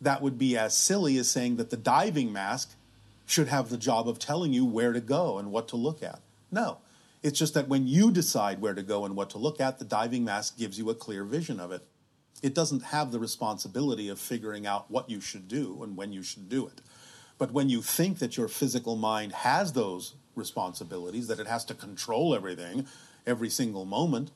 That 0.00 0.20
would 0.20 0.36
be 0.36 0.56
as 0.58 0.76
silly 0.76 1.16
as 1.18 1.30
saying 1.30 1.56
that 1.56 1.70
the 1.70 1.76
diving 1.76 2.32
mask 2.32 2.74
should 3.30 3.48
have 3.48 3.68
the 3.68 3.76
job 3.76 4.08
of 4.08 4.18
telling 4.18 4.52
you 4.52 4.64
where 4.64 4.92
to 4.92 5.00
go 5.00 5.38
and 5.38 5.52
what 5.52 5.68
to 5.68 5.76
look 5.76 6.02
at. 6.02 6.20
No. 6.50 6.78
It's 7.22 7.38
just 7.38 7.54
that 7.54 7.68
when 7.68 7.86
you 7.86 8.10
decide 8.10 8.60
where 8.60 8.74
to 8.74 8.82
go 8.82 9.04
and 9.04 9.14
what 9.14 9.30
to 9.30 9.38
look 9.38 9.60
at, 9.60 9.78
the 9.78 9.84
diving 9.84 10.24
mask 10.24 10.58
gives 10.58 10.78
you 10.78 10.90
a 10.90 10.94
clear 10.94 11.22
vision 11.22 11.60
of 11.60 11.70
it. 11.70 11.82
It 12.42 12.54
doesn't 12.54 12.84
have 12.84 13.12
the 13.12 13.18
responsibility 13.18 14.08
of 14.08 14.18
figuring 14.18 14.66
out 14.66 14.90
what 14.90 15.10
you 15.10 15.20
should 15.20 15.46
do 15.46 15.82
and 15.82 15.96
when 15.96 16.12
you 16.12 16.22
should 16.22 16.48
do 16.48 16.66
it. 16.66 16.80
But 17.38 17.52
when 17.52 17.68
you 17.68 17.82
think 17.82 18.18
that 18.18 18.36
your 18.36 18.48
physical 18.48 18.96
mind 18.96 19.32
has 19.32 19.74
those 19.74 20.14
responsibilities, 20.34 21.26
that 21.28 21.40
it 21.40 21.46
has 21.46 21.64
to 21.66 21.74
control 21.74 22.34
everything 22.34 22.86
every 23.26 23.50
single 23.50 23.84
moment, 23.84 24.30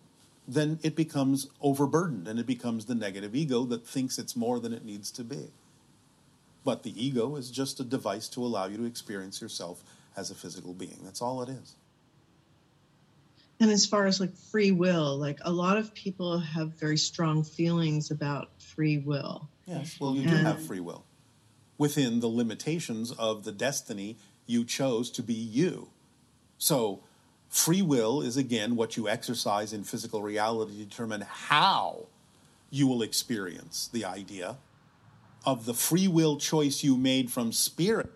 then 0.47 0.79
it 0.83 0.95
becomes 0.95 1.49
overburdened 1.63 2.29
and 2.29 2.39
it 2.39 2.47
becomes 2.47 2.85
the 2.85 2.95
negative 2.95 3.35
ego 3.35 3.65
that 3.65 3.87
thinks 3.87 4.19
it's 4.19 4.37
more 4.37 4.61
than 4.61 4.73
it 4.73 4.85
needs 4.85 5.11
to 5.13 5.25
be. 5.25 5.51
But 6.65 6.83
the 6.83 7.05
ego 7.05 7.37
is 7.37 7.51
just 7.51 7.81
a 7.81 7.85
device 7.85 8.29
to 8.31 8.45
allow 8.45 8.67
you 8.67 8.79
to 8.79 8.85
experience 8.85 9.41
yourself 9.41 9.85
as 10.17 10.31
a 10.31 10.35
physical 10.35 10.73
being. 10.73 10.99
That's 11.03 11.21
all 11.21 11.43
it 11.43 11.49
is. 11.49 11.75
And 13.61 13.71
as 13.71 13.87
far 13.87 14.07
as 14.07 14.21
like 14.21 14.35
free 14.37 14.73
will, 14.73 15.17
like 15.17 15.39
a 15.43 15.53
lot 15.53 15.77
of 15.77 15.95
people 15.95 16.39
have 16.39 16.79
very 16.79 16.97
strong 16.97 17.45
feelings 17.45 18.11
about 18.11 18.51
free 18.61 18.99
will. 18.99 19.49
Yes, 19.67 19.99
well, 20.01 20.15
you 20.15 20.29
do 20.29 20.35
have 20.35 20.61
free 20.61 20.81
will 20.81 21.05
within 21.79 22.21
the 22.21 22.29
limitations 22.29 23.13
of 23.13 23.45
the 23.45 23.53
destiny 23.53 24.17
you 24.47 24.65
chose 24.65 25.11
to 25.11 25.23
be 25.23 25.35
you. 25.35 25.89
So, 26.59 27.01
free 27.49 27.83
will 27.83 28.21
is 28.21 28.37
again 28.37 28.77
what 28.77 28.97
you 28.97 29.09
exercise 29.09 29.73
in 29.73 29.85
physical 29.85 30.23
reality 30.23 30.79
to 30.79 30.85
determine 30.85 31.23
how 31.23 32.07
you 32.71 32.87
will 32.87 33.03
experience 33.03 33.89
the 33.93 34.05
idea 34.05 34.57
of 35.45 35.65
the 35.67 35.75
free 35.75 36.09
will 36.09 36.37
choice 36.39 36.83
you 36.83 36.97
made 36.97 37.29
from 37.29 37.53
spirit. 37.53 38.11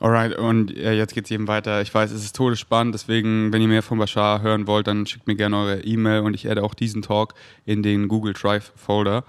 Alright, 0.00 0.36
und 0.38 0.76
äh, 0.76 0.92
jetzt 0.92 1.14
geht's 1.14 1.30
eben 1.30 1.48
weiter. 1.48 1.82
Ich 1.82 1.92
weiß, 1.92 2.12
es 2.12 2.22
ist 2.22 2.36
todesspannend, 2.36 2.94
deswegen, 2.94 3.52
wenn 3.52 3.60
ihr 3.60 3.68
mehr 3.68 3.82
von 3.82 3.98
Bashar 3.98 4.42
hören 4.42 4.68
wollt, 4.68 4.86
dann 4.86 5.06
schickt 5.06 5.26
mir 5.26 5.34
gerne 5.34 5.56
eure 5.56 5.80
E-Mail 5.80 6.20
und 6.20 6.34
ich 6.34 6.48
adde 6.48 6.62
auch 6.62 6.74
diesen 6.74 7.02
Talk 7.02 7.34
in 7.66 7.82
den 7.82 8.06
Google 8.06 8.32
Drive 8.32 8.72
Folder. 8.76 9.24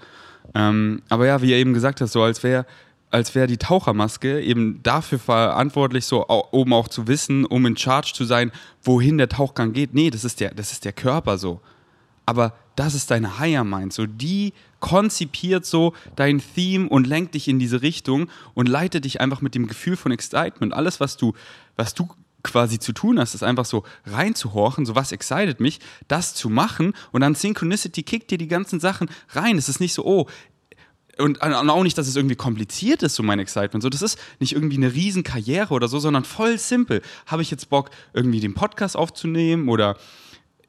Ähm, 0.54 1.02
aber 1.08 1.26
ja, 1.26 1.42
wie 1.42 1.50
ihr 1.50 1.56
eben 1.56 1.74
gesagt 1.74 2.00
habt, 2.00 2.10
so 2.10 2.22
als 2.22 2.42
wäre 2.42 2.66
als 3.10 3.34
wäre 3.34 3.46
die 3.46 3.56
Tauchermaske 3.56 4.40
eben 4.40 4.80
dafür 4.82 5.18
verantwortlich, 5.18 6.04
so 6.06 6.28
oben 6.28 6.72
auch 6.72 6.88
zu 6.88 7.08
wissen, 7.08 7.44
um 7.44 7.66
in 7.66 7.76
Charge 7.76 8.12
zu 8.14 8.24
sein, 8.24 8.52
wohin 8.82 9.18
der 9.18 9.28
Tauchgang 9.28 9.72
geht. 9.72 9.94
Nee, 9.94 10.10
das 10.10 10.24
ist 10.24 10.38
der, 10.40 10.54
das 10.54 10.70
ist 10.70 10.84
der 10.84 10.92
Körper 10.92 11.36
so. 11.36 11.60
Aber 12.24 12.54
das 12.76 12.94
ist 12.94 13.10
deine 13.10 13.40
Higher 13.40 13.64
Mind. 13.64 13.92
So, 13.92 14.06
die 14.06 14.52
konzipiert 14.80 15.64
so 15.64 15.94
dein 16.16 16.42
Theme 16.54 16.88
und 16.88 17.06
lenkt 17.06 17.34
dich 17.34 17.48
in 17.48 17.58
diese 17.58 17.82
Richtung 17.82 18.28
und 18.54 18.68
leitet 18.68 19.04
dich 19.04 19.20
einfach 19.20 19.40
mit 19.40 19.54
dem 19.54 19.66
Gefühl 19.66 19.96
von 19.96 20.12
Excitement. 20.12 20.74
Alles, 20.74 21.00
was 21.00 21.16
du, 21.16 21.34
was 21.76 21.94
du 21.94 22.08
quasi 22.42 22.78
zu 22.78 22.92
tun 22.92 23.20
hast, 23.20 23.34
ist 23.34 23.42
einfach 23.42 23.66
so 23.66 23.84
reinzuhorchen, 24.06 24.86
so 24.86 24.94
was 24.94 25.12
excited 25.12 25.60
mich, 25.60 25.78
das 26.08 26.34
zu 26.34 26.48
machen 26.48 26.94
und 27.12 27.20
dann 27.20 27.34
Synchronicity 27.34 28.02
kickt 28.02 28.30
dir 28.30 28.38
die 28.38 28.48
ganzen 28.48 28.80
Sachen 28.80 29.10
rein. 29.30 29.58
Es 29.58 29.68
ist 29.68 29.80
nicht 29.80 29.92
so, 29.92 30.04
oh, 30.04 30.26
und 31.18 31.42
auch 31.42 31.82
nicht, 31.82 31.98
dass 31.98 32.08
es 32.08 32.16
irgendwie 32.16 32.36
kompliziert 32.36 33.02
ist, 33.02 33.14
so 33.14 33.22
mein 33.22 33.38
Excitement. 33.40 33.82
So, 33.82 33.90
das 33.90 34.00
ist 34.00 34.18
nicht 34.38 34.54
irgendwie 34.54 34.78
eine 34.78 34.94
Riesenkarriere 34.94 35.74
oder 35.74 35.86
so, 35.86 35.98
sondern 35.98 36.24
voll 36.24 36.56
simpel. 36.56 37.02
Habe 37.26 37.42
ich 37.42 37.50
jetzt 37.50 37.68
Bock, 37.68 37.90
irgendwie 38.14 38.40
den 38.40 38.54
Podcast 38.54 38.96
aufzunehmen 38.96 39.68
oder 39.68 39.98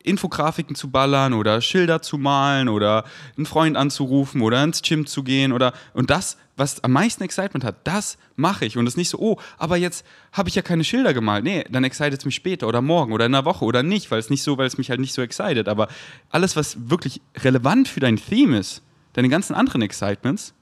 Infografiken 0.04 0.76
zu 0.76 0.90
ballern 0.90 1.34
oder 1.34 1.62
Schilder 1.62 2.02
zu 2.02 2.18
malen 2.18 2.70
oder 2.70 3.04
einen 3.38 3.46
Freund 3.46 3.78
anzurufen 3.78 4.42
oder 4.42 4.64
ins 4.64 4.82
Gym 4.82 5.06
zu 5.06 5.24
gehen 5.24 5.52
oder 5.52 5.74
und 5.94 6.10
das, 6.10 6.38
was 6.58 6.84
am 6.84 6.92
meisten 6.92 7.24
Excitement 7.24 7.64
hat, 7.64 7.76
das 7.86 8.18
mache 8.36 8.66
ich 8.66 8.78
und 8.78 8.86
es 8.88 8.94
ist 8.94 8.98
nicht 8.98 9.10
so, 9.10 9.20
oh, 9.20 9.38
aber 9.58 9.78
jetzt 9.78 10.06
habe 10.32 10.50
ich 10.50 10.56
ja 10.56 10.62
keine 10.62 10.84
Schilder 10.84 11.14
gemalt. 11.14 11.44
Nee, 11.44 11.64
dann 11.70 11.84
excited 11.84 12.20
es 12.20 12.26
mich 12.26 12.36
später 12.36 12.68
oder 12.68 12.82
morgen 12.82 13.14
oder 13.14 13.26
in 13.26 13.36
einer 13.36 13.46
Woche 13.46 13.66
oder 13.66 13.84
nicht, 13.84 14.12
weil 14.12 14.20
es 14.20 14.30
nicht 14.30 14.44
so, 14.44 14.58
weil 14.58 14.68
es 14.68 14.78
mich 14.78 14.90
halt 14.90 15.00
nicht 15.00 15.14
so 15.14 15.22
excited, 15.22 15.68
aber 15.68 15.88
alles 16.30 16.56
was 16.56 16.90
wirklich 16.90 17.22
relevant 17.38 17.88
für 17.88 18.00
dein 18.00 18.18
Theme 18.18 18.60
ist, 18.60 18.82
deine 19.14 19.30
ganzen 19.30 19.54
anderen 19.56 19.82
Excitements, 19.82 20.54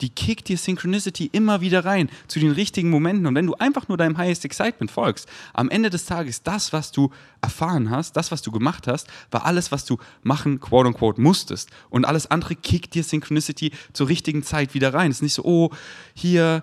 die 0.00 0.08
kickt 0.08 0.48
dir 0.48 0.58
Synchronicity 0.58 1.30
immer 1.32 1.60
wieder 1.60 1.84
rein 1.84 2.10
zu 2.26 2.40
den 2.40 2.50
richtigen 2.52 2.90
Momenten. 2.90 3.26
Und 3.26 3.34
wenn 3.34 3.46
du 3.46 3.54
einfach 3.54 3.88
nur 3.88 3.96
deinem 3.96 4.18
Highest 4.18 4.44
Excitement 4.44 4.90
folgst, 4.90 5.28
am 5.52 5.70
Ende 5.70 5.90
des 5.90 6.04
Tages, 6.04 6.42
das, 6.42 6.72
was 6.72 6.90
du 6.90 7.10
erfahren 7.40 7.90
hast, 7.90 8.16
das, 8.16 8.30
was 8.30 8.42
du 8.42 8.50
gemacht 8.50 8.86
hast, 8.88 9.08
war 9.30 9.46
alles, 9.46 9.70
was 9.70 9.84
du 9.84 9.98
machen, 10.22 10.60
quote 10.60 10.88
unquote, 10.88 11.20
musstest. 11.20 11.70
Und 11.90 12.04
alles 12.04 12.30
andere 12.30 12.56
kickt 12.56 12.94
dir 12.94 13.04
Synchronicity 13.04 13.72
zur 13.92 14.08
richtigen 14.08 14.42
Zeit 14.42 14.74
wieder 14.74 14.92
rein. 14.92 15.10
Es 15.10 15.18
ist 15.18 15.22
nicht 15.22 15.34
so, 15.34 15.44
oh, 15.44 15.70
hier, 16.14 16.62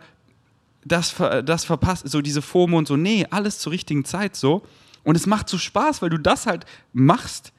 das, 0.84 1.16
das 1.46 1.64
verpasst, 1.64 2.10
so 2.10 2.22
diese 2.22 2.42
FOMO 2.42 2.78
und 2.78 2.88
so. 2.88 2.98
Nee, 2.98 3.26
alles 3.30 3.60
zur 3.60 3.72
richtigen 3.72 4.04
Zeit 4.04 4.36
so. 4.36 4.64
Und 5.04 5.16
es 5.16 5.26
macht 5.26 5.50
so 5.50 5.58
Spaß, 5.58 6.02
weil 6.02 6.10
du 6.10 6.20
das 6.20 6.46
halt 6.46 6.66
machst, 6.94 7.54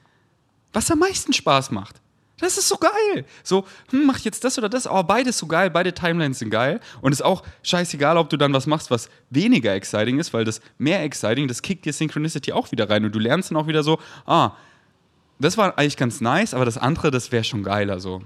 was 0.71 0.89
am 0.91 0.99
meisten 0.99 1.33
Spaß 1.33 1.71
macht. 1.71 2.02
Das 2.39 2.57
ist 2.57 2.67
so 2.67 2.77
geil. 2.77 3.25
So, 3.43 3.65
hm, 3.91 4.07
mach 4.07 4.17
ich 4.17 4.25
jetzt 4.25 4.43
das 4.43 4.57
oder 4.57 4.67
das? 4.67 4.87
Oh, 4.87 5.03
beides 5.03 5.37
so 5.37 5.45
geil, 5.45 5.69
beide 5.69 5.93
Timelines 5.93 6.39
sind 6.39 6.49
geil. 6.49 6.79
Und 7.01 7.11
ist 7.11 7.23
auch 7.23 7.43
scheißegal, 7.61 8.17
ob 8.17 8.29
du 8.29 8.37
dann 8.37 8.53
was 8.53 8.65
machst, 8.65 8.89
was 8.89 9.09
weniger 9.29 9.73
exciting 9.73 10.19
ist, 10.19 10.33
weil 10.33 10.43
das 10.43 10.59
mehr 10.77 11.03
exciting, 11.03 11.47
das 11.47 11.61
kickt 11.61 11.85
dir 11.85 11.93
Synchronicity 11.93 12.51
auch 12.51 12.71
wieder 12.71 12.89
rein. 12.89 13.05
Und 13.05 13.13
du 13.13 13.19
lernst 13.19 13.51
dann 13.51 13.57
auch 13.57 13.67
wieder 13.67 13.83
so, 13.83 13.99
ah, 14.25 14.51
das 15.39 15.57
war 15.57 15.77
eigentlich 15.77 15.97
ganz 15.97 16.21
nice, 16.21 16.53
aber 16.53 16.65
das 16.65 16.77
andere, 16.77 17.11
das 17.11 17.31
wäre 17.31 17.43
schon 17.43 17.63
geiler. 17.63 17.99
So. 17.99 18.23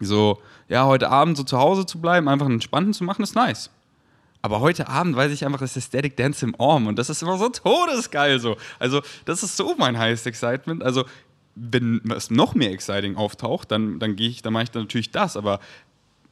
so, 0.00 0.40
ja, 0.68 0.86
heute 0.86 1.10
Abend 1.10 1.36
so 1.36 1.42
zu 1.42 1.58
Hause 1.58 1.86
zu 1.86 2.00
bleiben, 2.00 2.28
einfach 2.28 2.46
einen 2.46 2.56
entspannten 2.56 2.92
zu 2.92 3.04
machen, 3.04 3.22
ist 3.22 3.34
nice. 3.34 3.70
Aber 4.42 4.60
heute 4.60 4.88
Abend 4.88 5.16
weiß 5.16 5.32
ich 5.32 5.44
einfach, 5.44 5.58
das 5.58 5.76
ist 5.76 5.88
Static 5.88 6.16
Dance 6.16 6.44
im 6.44 6.54
Arm 6.60 6.86
und 6.86 6.98
das 6.98 7.10
ist 7.10 7.20
immer 7.20 7.36
so 7.36 7.48
todesgeil 7.48 8.38
so. 8.38 8.56
Also, 8.78 9.02
das 9.24 9.42
ist 9.42 9.56
so 9.56 9.74
mein 9.76 9.98
highest 9.98 10.26
excitement. 10.26 10.84
Also, 10.84 11.04
wenn 11.56 12.00
was 12.04 12.30
noch 12.30 12.54
mehr 12.54 12.70
exciting 12.70 13.16
auftaucht, 13.16 13.70
dann, 13.70 13.98
dann 13.98 14.14
gehe 14.14 14.28
ich, 14.28 14.42
dann 14.42 14.52
mache 14.52 14.64
ich 14.64 14.70
dann 14.70 14.82
natürlich 14.82 15.10
das. 15.10 15.36
Aber 15.36 15.58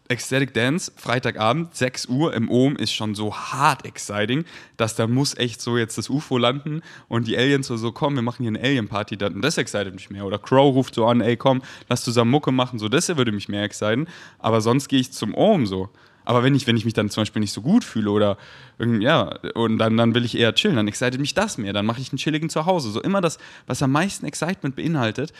Ecstatic 0.06 0.52
Dance, 0.52 0.92
Freitagabend, 0.96 1.74
6 1.74 2.06
Uhr 2.06 2.34
im 2.34 2.50
Ohm, 2.50 2.76
ist 2.76 2.92
schon 2.92 3.14
so 3.14 3.34
hart 3.34 3.86
exciting, 3.86 4.44
dass 4.76 4.94
da 4.94 5.06
muss 5.06 5.34
echt 5.38 5.62
so 5.62 5.78
jetzt 5.78 5.96
das 5.96 6.10
UFO 6.10 6.36
landen 6.36 6.82
und 7.08 7.26
die 7.26 7.38
Aliens 7.38 7.68
so, 7.68 7.78
so 7.78 7.90
komm, 7.90 8.14
wir 8.14 8.22
machen 8.22 8.42
hier 8.42 8.50
eine 8.50 8.60
Alien-Party, 8.60 9.16
dann 9.16 9.40
das 9.40 9.56
excited 9.56 9.94
mich 9.94 10.10
mehr. 10.10 10.26
Oder 10.26 10.38
Crow 10.38 10.74
ruft 10.74 10.94
so 10.94 11.06
an, 11.06 11.22
ey 11.22 11.38
komm, 11.38 11.62
lass 11.88 12.04
zusammen 12.04 12.30
Mucke 12.30 12.52
machen, 12.52 12.78
so 12.78 12.90
das 12.90 13.08
würde 13.08 13.32
mich 13.32 13.48
mehr 13.48 13.62
exciten. 13.62 14.06
Aber 14.38 14.60
sonst 14.60 14.88
gehe 14.88 15.00
ich 15.00 15.10
zum 15.12 15.34
Ohm 15.34 15.66
so. 15.66 15.88
Aber 16.24 16.42
wenn 16.42 16.54
ich, 16.54 16.66
wenn 16.66 16.76
ich 16.76 16.84
mich 16.84 16.94
dann 16.94 17.10
zum 17.10 17.22
Beispiel 17.22 17.40
nicht 17.40 17.52
so 17.52 17.60
gut 17.60 17.84
fühle 17.84 18.10
oder 18.10 18.38
ja, 18.78 19.38
und 19.54 19.78
dann, 19.78 19.96
dann 19.96 20.14
will 20.14 20.24
ich 20.24 20.36
eher 20.36 20.54
chillen, 20.54 20.76
dann 20.76 20.88
excited 20.88 21.20
mich 21.20 21.34
das 21.34 21.58
mehr, 21.58 21.72
dann 21.72 21.86
mache 21.86 22.00
ich 22.00 22.10
einen 22.10 22.18
chilligen 22.18 22.48
Zuhause. 22.48 22.90
So 22.90 23.00
immer 23.02 23.20
das, 23.20 23.38
was 23.66 23.82
am 23.82 23.92
meisten 23.92 24.26
Excitement 24.26 24.74
beinhaltet, 24.74 25.32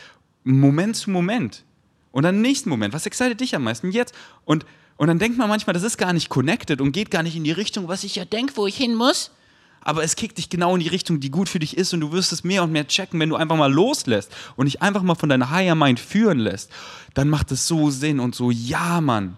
Moment 0.45 0.97
zu 0.97 1.11
Moment. 1.11 1.65
Und 2.13 2.23
dann 2.23 2.43
nächsten 2.43 2.69
Moment, 2.69 2.95
was 2.95 3.07
excited 3.07 3.41
dich 3.41 3.57
am 3.57 3.65
meisten 3.65 3.91
jetzt? 3.91 4.15
Und, 4.45 4.67
und 4.97 5.09
dann 5.09 5.19
denkt 5.19 5.39
man 5.39 5.49
manchmal, 5.49 5.75
das 5.75 5.83
ist 5.83 5.97
gar 5.97 6.13
nicht 6.13 6.29
connected 6.29 6.81
und 6.81 6.93
geht 6.93 7.11
gar 7.11 7.23
nicht 7.23 7.35
in 7.35 7.45
die 7.45 7.53
Richtung, 7.53 7.89
was 7.89 8.05
ich 8.05 8.15
ja 8.15 8.25
denke, 8.25 8.57
wo 8.57 8.67
ich 8.67 8.77
hin 8.77 8.95
muss. 8.95 9.33
Aber 9.81 10.03
es 10.03 10.17
kickt 10.17 10.39
dich 10.39 10.49
genau 10.49 10.75
in 10.75 10.81
die 10.81 10.89
Richtung, 10.89 11.21
die 11.21 11.31
gut 11.31 11.49
für 11.49 11.59
dich 11.59 11.77
ist 11.77 11.93
und 11.93 12.01
du 12.01 12.13
wirst 12.13 12.33
es 12.33 12.43
mehr 12.43 12.63
und 12.63 12.73
mehr 12.73 12.87
checken, 12.87 13.21
wenn 13.21 13.29
du 13.29 13.37
einfach 13.37 13.57
mal 13.57 13.73
loslässt 13.73 14.33
und 14.57 14.67
dich 14.67 14.81
einfach 14.81 15.03
mal 15.03 15.15
von 15.15 15.29
deiner 15.29 15.51
Higher 15.51 15.75
Mind 15.75 16.01
führen 16.01 16.39
lässt. 16.39 16.71
Dann 17.13 17.29
macht 17.29 17.53
es 17.53 17.67
so 17.67 17.91
Sinn 17.91 18.21
und 18.21 18.35
so, 18.35 18.51
ja, 18.51 19.01
Mann. 19.01 19.37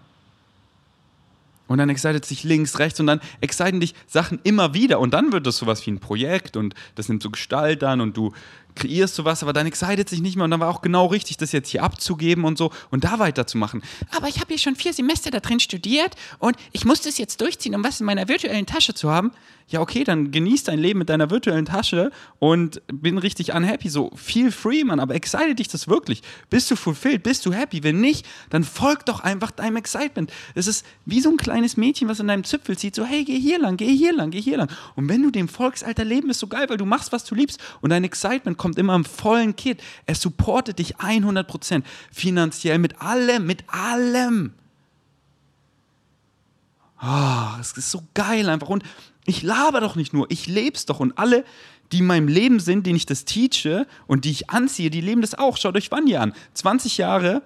Und 1.67 1.79
dann 1.79 1.89
excited 1.89 2.25
sich 2.25 2.43
links, 2.43 2.79
rechts 2.79 2.99
und 2.99 3.07
dann 3.07 3.19
exciten 3.41 3.79
dich 3.79 3.93
Sachen 4.07 4.39
immer 4.43 4.73
wieder. 4.73 4.99
Und 4.99 5.13
dann 5.13 5.31
wird 5.31 5.45
das 5.45 5.57
sowas 5.57 5.85
wie 5.85 5.91
ein 5.91 5.99
Projekt 5.99 6.57
und 6.57 6.73
das 6.95 7.09
nimmt 7.09 7.21
so 7.21 7.29
Gestalt 7.29 7.83
an 7.83 8.01
und 8.01 8.15
du 8.15 8.33
kreierst 8.77 9.15
sowas, 9.15 9.43
aber 9.43 9.53
dann 9.53 9.67
excited 9.67 10.07
sich 10.07 10.21
nicht 10.21 10.35
mehr 10.35 10.45
und 10.45 10.51
dann 10.51 10.59
war 10.59 10.69
auch 10.69 10.81
genau 10.81 11.07
richtig, 11.07 11.37
das 11.37 11.51
jetzt 11.51 11.69
hier 11.69 11.83
abzugeben 11.83 12.45
und 12.45 12.57
so 12.57 12.71
und 12.91 13.03
da 13.03 13.19
weiterzumachen. 13.19 13.81
Aber 14.15 14.27
ich 14.27 14.37
habe 14.37 14.47
hier 14.49 14.59
schon 14.59 14.75
vier 14.75 14.93
Semester 14.93 15.31
da 15.31 15.39
drin 15.39 15.59
studiert 15.59 16.15
und 16.39 16.55
ich 16.71 16.85
muss 16.85 17.01
das 17.01 17.17
jetzt 17.17 17.41
durchziehen, 17.41 17.75
um 17.75 17.83
was 17.83 17.99
in 17.99 18.05
meiner 18.05 18.27
virtuellen 18.27 18.65
Tasche 18.65 18.93
zu 18.93 19.09
haben 19.11 19.31
ja, 19.69 19.81
okay, 19.81 20.05
dann 20.05 20.31
genieß 20.31 20.63
dein 20.63 20.79
Leben 20.79 20.99
mit 20.99 21.09
deiner 21.09 21.29
virtuellen 21.29 21.65
Tasche 21.65 22.11
und 22.39 22.81
bin 22.87 23.17
richtig 23.17 23.53
unhappy. 23.53 23.89
So, 23.89 24.11
feel 24.15 24.51
free, 24.51 24.85
Mann, 24.85 25.01
aber 25.01 25.13
excite 25.13 25.55
dich 25.55 25.67
das 25.67 25.89
wirklich. 25.89 26.21
Bist 26.49 26.71
du 26.71 26.77
fulfilled? 26.77 27.23
Bist 27.23 27.45
du 27.45 27.51
happy? 27.51 27.83
Wenn 27.83 27.99
nicht, 27.99 28.25
dann 28.49 28.63
folg 28.63 29.05
doch 29.05 29.19
einfach 29.19 29.51
deinem 29.51 29.75
Excitement. 29.75 30.31
Es 30.55 30.67
ist 30.67 30.85
wie 31.05 31.19
so 31.19 31.29
ein 31.29 31.37
kleines 31.37 31.75
Mädchen, 31.75 32.07
was 32.07 32.21
in 32.21 32.27
deinem 32.27 32.45
Zipfel 32.45 32.77
zieht, 32.77 32.95
so, 32.95 33.03
hey, 33.03 33.25
geh 33.25 33.39
hier 33.39 33.59
lang, 33.59 33.75
geh 33.75 33.93
hier 33.93 34.13
lang, 34.13 34.31
geh 34.31 34.41
hier 34.41 34.57
lang. 34.57 34.69
Und 34.95 35.09
wenn 35.09 35.21
du 35.21 35.31
dem 35.31 35.49
folgst, 35.49 35.83
alter, 35.83 36.05
Leben 36.05 36.29
ist 36.29 36.39
so 36.39 36.47
geil, 36.47 36.69
weil 36.69 36.77
du 36.77 36.85
machst, 36.85 37.11
was 37.11 37.25
du 37.25 37.35
liebst 37.35 37.59
und 37.81 37.89
dein 37.89 38.05
Excitement 38.05 38.57
kommt 38.57 38.66
immer 38.75 38.95
im 38.95 39.05
vollen 39.05 39.55
Kit. 39.55 39.81
Er 40.05 40.15
supportet 40.15 40.79
dich 40.79 40.97
100%. 40.97 41.83
Finanziell, 42.11 42.79
mit 42.79 43.01
allem, 43.01 43.45
mit 43.45 43.63
allem. 43.67 44.53
Oh, 47.01 47.59
es 47.61 47.73
ist 47.73 47.91
so 47.91 48.03
geil 48.13 48.49
einfach. 48.49 48.69
Und 48.69 48.83
ich 49.25 49.43
laber 49.43 49.81
doch 49.81 49.95
nicht 49.95 50.13
nur, 50.13 50.29
ich 50.29 50.47
leb's 50.47 50.85
doch. 50.85 50.99
Und 50.99 51.17
alle, 51.17 51.45
die 51.91 51.99
in 51.99 52.07
meinem 52.07 52.27
Leben 52.27 52.59
sind, 52.59 52.85
denen 52.85 52.97
ich 52.97 53.05
das 53.05 53.25
teache 53.25 53.87
und 54.07 54.25
die 54.25 54.31
ich 54.31 54.49
anziehe, 54.49 54.89
die 54.89 55.01
leben 55.01 55.21
das 55.21 55.35
auch. 55.35 55.57
Schaut 55.57 55.77
euch 55.77 55.91
Vanya 55.91 56.21
an. 56.21 56.33
20 56.53 56.97
Jahre, 56.97 57.43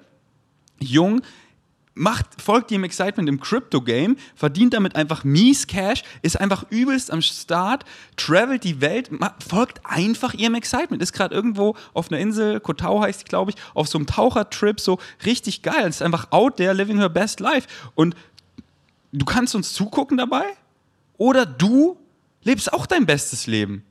jung, 0.80 1.22
macht, 1.93 2.41
folgt 2.41 2.71
ihrem 2.71 2.83
Excitement 2.83 3.27
im 3.27 3.39
Crypto-Game, 3.39 4.15
verdient 4.36 4.74
damit 4.74 4.95
einfach 4.95 5.24
mies 5.24 5.67
Cash, 5.67 6.03
ist 6.21 6.39
einfach 6.39 6.65
übelst 6.69 7.12
am 7.12 7.21
Start, 7.21 7.83
travelt 8.15 8.63
die 8.63 8.81
Welt, 8.81 9.10
folgt 9.45 9.81
einfach 9.83 10.33
ihrem 10.33 10.55
Excitement. 10.55 11.03
Ist 11.03 11.13
gerade 11.13 11.36
irgendwo 11.36 11.75
auf 11.93 12.10
einer 12.10 12.19
Insel, 12.19 12.60
Kotau 12.60 13.01
heißt 13.01 13.21
die, 13.21 13.25
glaube 13.25 13.51
ich, 13.51 13.57
auf 13.74 13.88
so 13.88 13.98
einem 13.98 14.07
Tauchertrip, 14.07 14.79
so 14.79 15.00
richtig 15.25 15.62
geil. 15.62 15.88
Ist 15.89 16.01
einfach 16.01 16.31
out 16.31 16.57
there, 16.57 16.74
living 16.74 16.98
her 16.98 17.10
best 17.10 17.39
life. 17.39 17.67
Und 17.95 18.15
du 19.12 19.25
kannst 19.25 19.55
uns 19.55 19.74
zugucken 19.74 20.17
dabei 20.17 20.45
oder 21.17 21.45
du 21.45 21.98
lebst 22.43 22.71
auch 22.71 22.86
dein 22.86 23.05
bestes 23.05 23.48
Leben. 23.48 23.83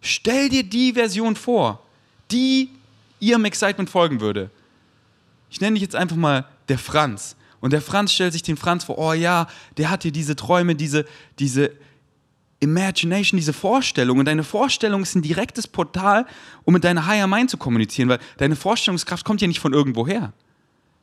Stell 0.00 0.48
dir 0.48 0.62
die 0.62 0.92
Version 0.92 1.34
vor, 1.34 1.82
die 2.30 2.70
ihrem 3.20 3.44
Excitement 3.46 3.90
folgen 3.90 4.20
würde. 4.20 4.50
Ich 5.50 5.60
nenne 5.60 5.74
dich 5.74 5.82
jetzt 5.82 5.96
einfach 5.96 6.16
mal 6.16 6.46
der 6.68 6.78
Franz. 6.78 7.36
Und 7.60 7.72
der 7.72 7.82
Franz 7.82 8.12
stellt 8.12 8.32
sich 8.32 8.42
den 8.42 8.56
Franz 8.56 8.84
vor, 8.84 8.98
oh 8.98 9.12
ja, 9.12 9.48
der 9.76 9.90
hat 9.90 10.02
hier 10.02 10.12
diese 10.12 10.36
Träume, 10.36 10.74
diese, 10.76 11.04
diese 11.38 11.72
Imagination, 12.60 13.38
diese 13.38 13.52
Vorstellung. 13.52 14.18
Und 14.18 14.26
deine 14.26 14.44
Vorstellung 14.44 15.02
ist 15.02 15.14
ein 15.14 15.22
direktes 15.22 15.66
Portal, 15.66 16.26
um 16.64 16.74
mit 16.74 16.84
deiner 16.84 17.06
Higher 17.06 17.26
Mind 17.26 17.50
zu 17.50 17.56
kommunizieren, 17.56 18.08
weil 18.08 18.20
deine 18.36 18.56
Vorstellungskraft 18.56 19.24
kommt 19.24 19.40
ja 19.40 19.48
nicht 19.48 19.60
von 19.60 19.72
irgendwoher. 19.72 20.32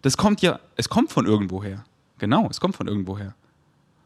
Das 0.01 0.17
kommt 0.17 0.41
ja, 0.41 0.59
es 0.75 0.89
kommt 0.89 1.11
von 1.11 1.25
irgendwoher. 1.25 1.83
Genau, 2.19 2.47
es 2.49 2.59
kommt 2.59 2.75
von 2.75 2.87
irgendwoher. 2.87 3.35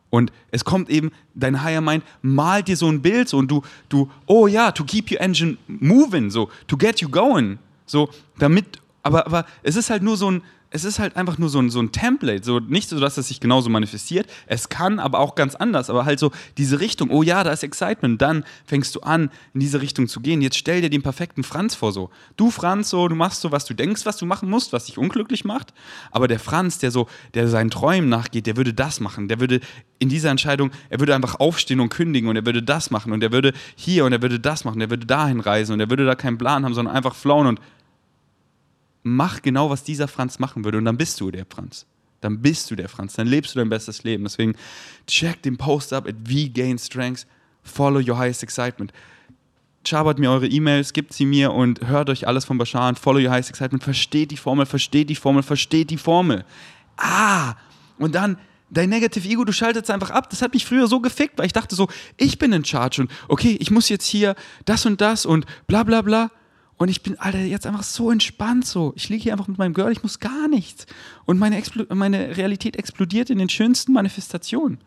Und 0.10 0.32
es 0.50 0.66
kommt 0.66 0.90
eben, 0.90 1.12
dein 1.36 1.64
Higher 1.64 1.82
Mind 1.82 2.04
malt 2.22 2.68
dir 2.68 2.78
so 2.78 2.88
ein 2.88 3.02
Bild 3.02 3.30
so 3.30 3.38
und 3.38 3.50
du, 3.50 3.62
du, 3.90 4.10
oh 4.26 4.48
ja, 4.48 4.72
to 4.72 4.84
keep 4.84 5.12
your 5.12 5.22
engine 5.22 5.58
moving, 5.68 6.32
so, 6.32 6.50
to 6.68 6.76
get 6.76 7.00
you 7.02 7.10
going. 7.10 7.60
So, 7.86 8.10
damit, 8.40 8.80
aber, 9.04 9.26
aber 9.26 9.46
es 9.64 9.76
ist 9.76 9.90
halt 9.90 10.04
nur 10.04 10.18
so 10.18 10.32
ein, 10.32 10.42
es 10.72 10.84
ist 10.84 11.00
halt 11.00 11.16
einfach 11.16 11.38
nur 11.38 11.50
so 11.50 11.60
ein, 11.60 11.70
so 11.70 11.80
ein 11.80 11.92
Template. 11.92 12.44
So, 12.44 12.60
nicht 12.60 12.90
so, 12.90 13.00
dass 13.00 13.18
es 13.18 13.28
sich 13.28 13.40
genauso 13.40 13.70
manifestiert. 13.70 14.28
Es 14.46 14.70
kann, 14.70 15.00
aber 15.00 15.20
auch 15.20 15.36
ganz 15.36 15.56
anders. 15.56 15.90
Aber 15.90 16.06
halt 16.06 16.20
so 16.20 16.32
diese 16.58 16.80
Richtung, 16.80 17.10
oh 17.10 17.24
ja, 17.24 17.44
da 17.44 17.52
ist 17.52 17.64
Excitement. 17.64 18.22
Dann 18.22 18.44
fängst 18.66 18.96
du 18.96 19.02
an, 19.02 19.32
in 19.54 19.62
diese 19.62 19.82
Richtung 19.82 20.08
zu 20.08 20.20
gehen. 20.20 20.42
Jetzt 20.42 20.58
stell 20.58 20.82
dir 20.82 20.90
den 20.90 21.02
perfekten 21.02 21.44
Franz 21.44 21.74
vor 21.76 21.92
so. 21.92 22.12
Du, 22.38 22.52
Franz, 22.52 22.90
so, 22.90 23.08
du 23.08 23.16
machst 23.16 23.42
so, 23.42 23.52
was 23.52 23.66
du 23.66 23.74
denkst, 23.74 24.06
was 24.06 24.18
du 24.18 24.26
machen 24.26 24.50
musst, 24.50 24.72
was 24.72 24.86
dich 24.86 24.98
unglücklich 24.98 25.44
macht. 25.44 25.74
Aber 26.12 26.28
der 26.28 26.40
Franz, 26.40 26.78
der 26.78 26.92
so, 26.92 27.08
der 27.34 27.48
seinen 27.48 27.72
Träumen 27.72 28.10
nachgeht, 28.10 28.46
der 28.46 28.56
würde 28.56 28.74
das 28.74 29.00
machen. 29.00 29.28
Der 29.28 29.40
würde 29.40 29.62
in 29.98 30.10
dieser 30.10 30.30
Entscheidung, 30.30 30.72
er 30.90 31.00
würde 31.00 31.16
einfach 31.16 31.40
aufstehen 31.40 31.80
und 31.80 31.90
kündigen 31.90 32.30
und 32.30 32.36
er 32.36 32.46
würde 32.46 32.62
das 32.62 32.92
machen 32.92 33.12
und 33.12 33.24
er 33.24 33.32
würde 33.32 33.54
hier 33.76 34.06
und 34.06 34.14
er 34.14 34.22
würde 34.22 34.40
das 34.40 34.64
machen, 34.64 34.80
er 34.80 34.90
würde 34.90 35.06
dahin 35.06 35.42
reisen 35.42 35.74
und 35.74 35.80
er 35.82 35.90
würde 35.90 36.06
da 36.06 36.16
keinen 36.16 36.38
Plan 36.38 36.64
haben, 36.64 36.74
sondern 36.74 36.96
einfach 36.96 37.16
flown 37.16 37.48
und 37.48 37.60
mach 39.04 39.42
genau, 39.42 39.70
was 39.70 39.84
dieser 39.84 40.08
Franz 40.08 40.40
machen 40.40 40.64
würde 40.64 40.78
und 40.78 40.86
dann 40.86 40.98
bist 40.98 41.20
du 41.20 41.32
der 41.32 41.46
Franz. 41.46 41.86
Dann 42.22 42.42
bist 42.42 42.70
du 42.70 42.76
der 42.76 42.90
Franz, 42.90 43.14
dann 43.14 43.28
lebst 43.28 43.56
du 43.56 43.60
dein 43.60 43.70
bestes 43.70 44.04
Leben. 44.04 44.24
Deswegen 44.24 44.56
check 45.08 45.42
den 45.42 45.58
Post 45.58 45.94
up 45.94 46.08
at 46.08 46.16
Strengths, 46.80 47.26
follow 47.64 48.00
your 48.00 48.18
highest 48.18 48.44
excitement. 48.44 48.92
Schabert 49.88 50.20
mir 50.20 50.30
eure 50.30 50.48
E-Mails, 50.48 50.92
gebt 50.92 51.14
sie 51.14 51.26
mir 51.26 51.54
und 51.54 51.88
hört 51.88 52.10
euch 52.10 52.28
alles 52.28 52.44
von 52.44 52.58
Bashar 52.58 52.82
an. 52.82 52.96
Follow 52.96 53.20
your 53.20 53.32
highest 53.32 53.50
excitement. 53.50 53.84
Versteht 53.84 54.32
die 54.32 54.38
Formel, 54.38 54.66
versteht 54.66 55.10
die 55.10 55.16
Formel, 55.16 55.42
versteht 55.42 55.90
die 55.90 55.98
Formel. 55.98 56.44
Ah! 56.98 57.56
Und 57.98 58.14
dann 58.14 58.38
dein 58.70 58.90
Negative 58.90 59.28
Ego, 59.28 59.46
du 59.46 59.54
schaltest 59.54 59.90
einfach 59.90 60.12
ab. 60.12 60.30
Das 60.30 60.42
hat 60.42 60.54
mich 60.54 60.66
früher 60.66 60.88
so 60.88 61.00
gefickt, 61.00 61.38
weil 61.38 61.46
ich 61.46 61.54
dachte 61.54 61.76
so, 61.76 61.88
ich 62.18 62.38
bin 62.38 62.54
in 62.54 62.66
Charge 62.66 63.02
und 63.02 63.12
okay, 63.28 63.58
ich 63.60 63.72
muss 63.72 63.90
jetzt 63.90 64.06
hier 64.06 64.36
das 64.66 64.86
und 64.86 65.02
das 65.02 65.26
und 65.26 65.46
bla 65.68 65.84
bla 65.84 66.02
bla. 66.02 66.32
Und 66.80 66.88
ich 66.88 67.04
bin, 67.04 67.20
Alter, 67.20 67.40
jetzt 67.40 67.68
einfach 67.68 67.84
so 67.84 68.10
entspannt 68.10 68.66
so. 68.66 68.94
Ich 68.96 69.10
liege 69.10 69.24
hier 69.24 69.34
einfach 69.34 69.50
mit 69.50 69.58
meinem 69.58 69.74
Girl, 69.74 69.92
ich 69.92 70.02
muss 70.02 70.22
gar 70.22 70.48
nichts. 70.48 70.86
Und 71.26 71.38
meine, 71.38 71.58
Explo 71.58 71.84
meine 71.94 72.38
Realität 72.38 72.78
explodiert 72.78 73.30
in 73.30 73.38
den 73.38 73.50
schönsten 73.50 73.92
Manifestationen. 73.92 74.80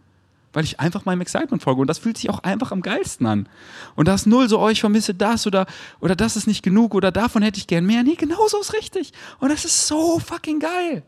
Weil 0.55 0.65
ich 0.65 0.81
einfach 0.81 1.05
meinem 1.05 1.21
Excitement 1.21 1.63
folge. 1.63 1.83
Und 1.83 1.89
das 1.89 1.99
fühlt 1.99 2.17
sich 2.17 2.31
auch 2.31 2.39
einfach 2.39 2.73
am 2.73 2.81
geilsten 2.81 3.27
an. 3.27 3.47
Und 3.95 4.09
da 4.09 4.15
ist 4.15 4.27
null 4.27 4.49
so, 4.49 4.59
oh, 4.59 4.71
ich 4.71 4.81
vermisse 4.81 5.13
das 5.13 5.47
oder, 5.47 5.67
oder 6.01 6.17
das 6.17 6.35
ist 6.35 6.47
nicht 6.47 6.63
genug 6.63 6.95
oder 6.95 7.13
davon 7.13 7.43
hätte 7.43 7.59
ich 7.59 7.67
gern 7.67 7.85
mehr. 7.85 8.03
Nee, 8.03 8.15
genau 8.15 8.49
so 8.49 8.59
ist 8.59 8.73
richtig. 8.73 9.13
Und 9.39 9.51
das 9.51 9.67
ist 9.67 9.87
so 9.87 10.19
fucking 10.19 10.61
geil. 10.61 11.03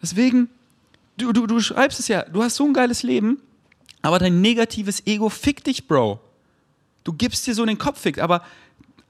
Deswegen, 0.00 0.50
du, 1.16 1.32
du, 1.32 1.48
du 1.48 1.58
schreibst 1.58 1.98
es 1.98 2.06
ja, 2.06 2.22
du 2.22 2.44
hast 2.44 2.54
so 2.54 2.64
ein 2.64 2.74
geiles 2.74 3.02
Leben, 3.02 3.40
aber 4.02 4.20
dein 4.20 4.40
negatives 4.40 5.04
Ego 5.04 5.28
fickt 5.28 5.66
dich, 5.66 5.88
Bro. 5.88 6.20
Du 7.02 7.12
gibst 7.12 7.44
dir 7.48 7.54
so 7.54 7.66
den 7.66 7.78
Kopf 7.78 8.00
fickt, 8.00 8.20
aber 8.20 8.42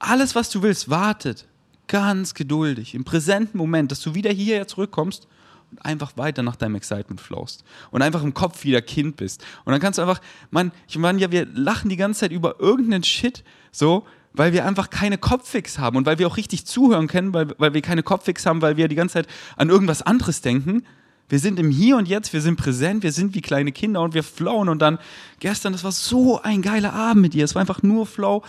alles, 0.03 0.35
was 0.35 0.49
du 0.49 0.61
willst, 0.61 0.89
wartet 0.89 1.47
ganz 1.87 2.33
geduldig, 2.33 2.95
im 2.95 3.03
präsenten 3.03 3.57
Moment, 3.57 3.91
dass 3.91 4.01
du 4.01 4.15
wieder 4.15 4.31
hierher 4.31 4.67
zurückkommst 4.67 5.27
und 5.71 5.85
einfach 5.85 6.15
weiter 6.17 6.43
nach 6.43 6.55
deinem 6.55 6.75
Excitement 6.75 7.19
flowst 7.19 7.63
und 7.91 8.01
einfach 8.01 8.23
im 8.23 8.33
Kopf 8.33 8.63
wieder 8.63 8.81
Kind 8.81 9.17
bist. 9.17 9.43
Und 9.65 9.71
dann 9.71 9.81
kannst 9.81 9.97
du 9.97 10.01
einfach, 10.01 10.21
man, 10.51 10.71
ich 10.87 10.97
meine, 10.97 11.19
ja, 11.19 11.31
wir 11.31 11.45
lachen 11.45 11.89
die 11.89 11.97
ganze 11.97 12.21
Zeit 12.21 12.31
über 12.31 12.59
irgendeinen 12.59 13.03
Shit, 13.03 13.43
so, 13.71 14.05
weil 14.33 14.53
wir 14.53 14.65
einfach 14.65 14.89
keine 14.89 15.17
Kopffix 15.17 15.77
haben 15.77 15.97
und 15.97 16.05
weil 16.05 16.19
wir 16.19 16.27
auch 16.27 16.37
richtig 16.37 16.65
zuhören 16.65 17.07
können, 17.07 17.33
weil, 17.33 17.53
weil 17.57 17.73
wir 17.73 17.81
keine 17.81 18.03
Kopffix 18.03 18.45
haben, 18.45 18.61
weil 18.61 18.77
wir 18.77 18.87
die 18.87 18.95
ganze 18.95 19.13
Zeit 19.13 19.27
an 19.57 19.69
irgendwas 19.69 20.01
anderes 20.01 20.41
denken. 20.41 20.83
Wir 21.29 21.39
sind 21.39 21.59
im 21.59 21.69
Hier 21.69 21.97
und 21.97 22.07
Jetzt, 22.07 22.33
wir 22.33 22.41
sind 22.41 22.57
präsent, 22.57 23.03
wir 23.03 23.11
sind 23.11 23.35
wie 23.35 23.41
kleine 23.41 23.71
Kinder 23.71 24.01
und 24.01 24.13
wir 24.13 24.23
flowen. 24.23 24.69
Und 24.69 24.81
dann 24.81 24.99
gestern, 25.39 25.73
das 25.73 25.83
war 25.83 25.91
so 25.91 26.41
ein 26.41 26.61
geiler 26.61 26.93
Abend 26.93 27.21
mit 27.21 27.33
dir. 27.33 27.45
Es 27.45 27.55
war 27.55 27.61
einfach 27.61 27.81
nur 27.81 28.05
Flow. 28.05 28.43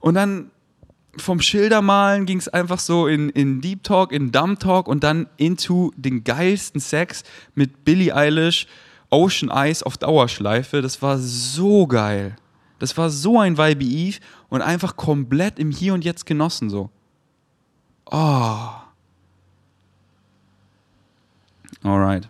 Und 0.00 0.14
dann 0.14 0.50
vom 1.16 1.40
Schildermalen 1.40 2.26
ging 2.26 2.38
es 2.38 2.48
einfach 2.48 2.78
so 2.78 3.06
in, 3.06 3.30
in 3.30 3.60
Deep 3.60 3.82
Talk, 3.82 4.12
in 4.12 4.30
Dumb 4.32 4.60
Talk 4.60 4.86
und 4.88 5.02
dann 5.02 5.26
into 5.36 5.92
den 5.96 6.24
geilsten 6.24 6.80
Sex 6.80 7.24
mit 7.54 7.84
Billie 7.84 8.14
Eilish, 8.14 8.66
Ocean 9.10 9.50
Eyes 9.50 9.82
auf 9.82 9.98
Dauerschleife. 9.98 10.82
Das 10.82 11.02
war 11.02 11.18
so 11.18 11.86
geil. 11.86 12.36
Das 12.78 12.96
war 12.96 13.10
so 13.10 13.38
ein 13.38 13.58
Vibe 13.58 13.84
Eve 13.84 14.20
und 14.48 14.62
einfach 14.62 14.96
komplett 14.96 15.58
im 15.58 15.70
Hier 15.70 15.94
und 15.94 16.04
Jetzt 16.04 16.26
genossen 16.26 16.70
so. 16.70 16.90
Oh. 18.06 18.70
Alright. 21.82 22.28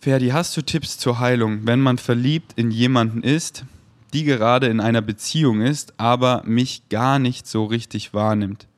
Ferdi, 0.00 0.28
hast 0.28 0.56
du 0.56 0.62
Tipps 0.62 0.98
zur 0.98 1.18
Heilung, 1.18 1.66
wenn 1.66 1.80
man 1.80 1.96
verliebt 1.96 2.52
in 2.56 2.70
jemanden 2.70 3.22
ist, 3.22 3.64
die 4.14 4.24
gerade 4.24 4.68
in 4.68 4.80
einer 4.80 5.02
Beziehung 5.02 5.60
ist, 5.60 5.98
aber 5.98 6.42
mich 6.46 6.88
gar 6.88 7.18
nicht 7.18 7.46
so 7.46 7.64
richtig 7.64 8.14
wahrnimmt. 8.14 8.68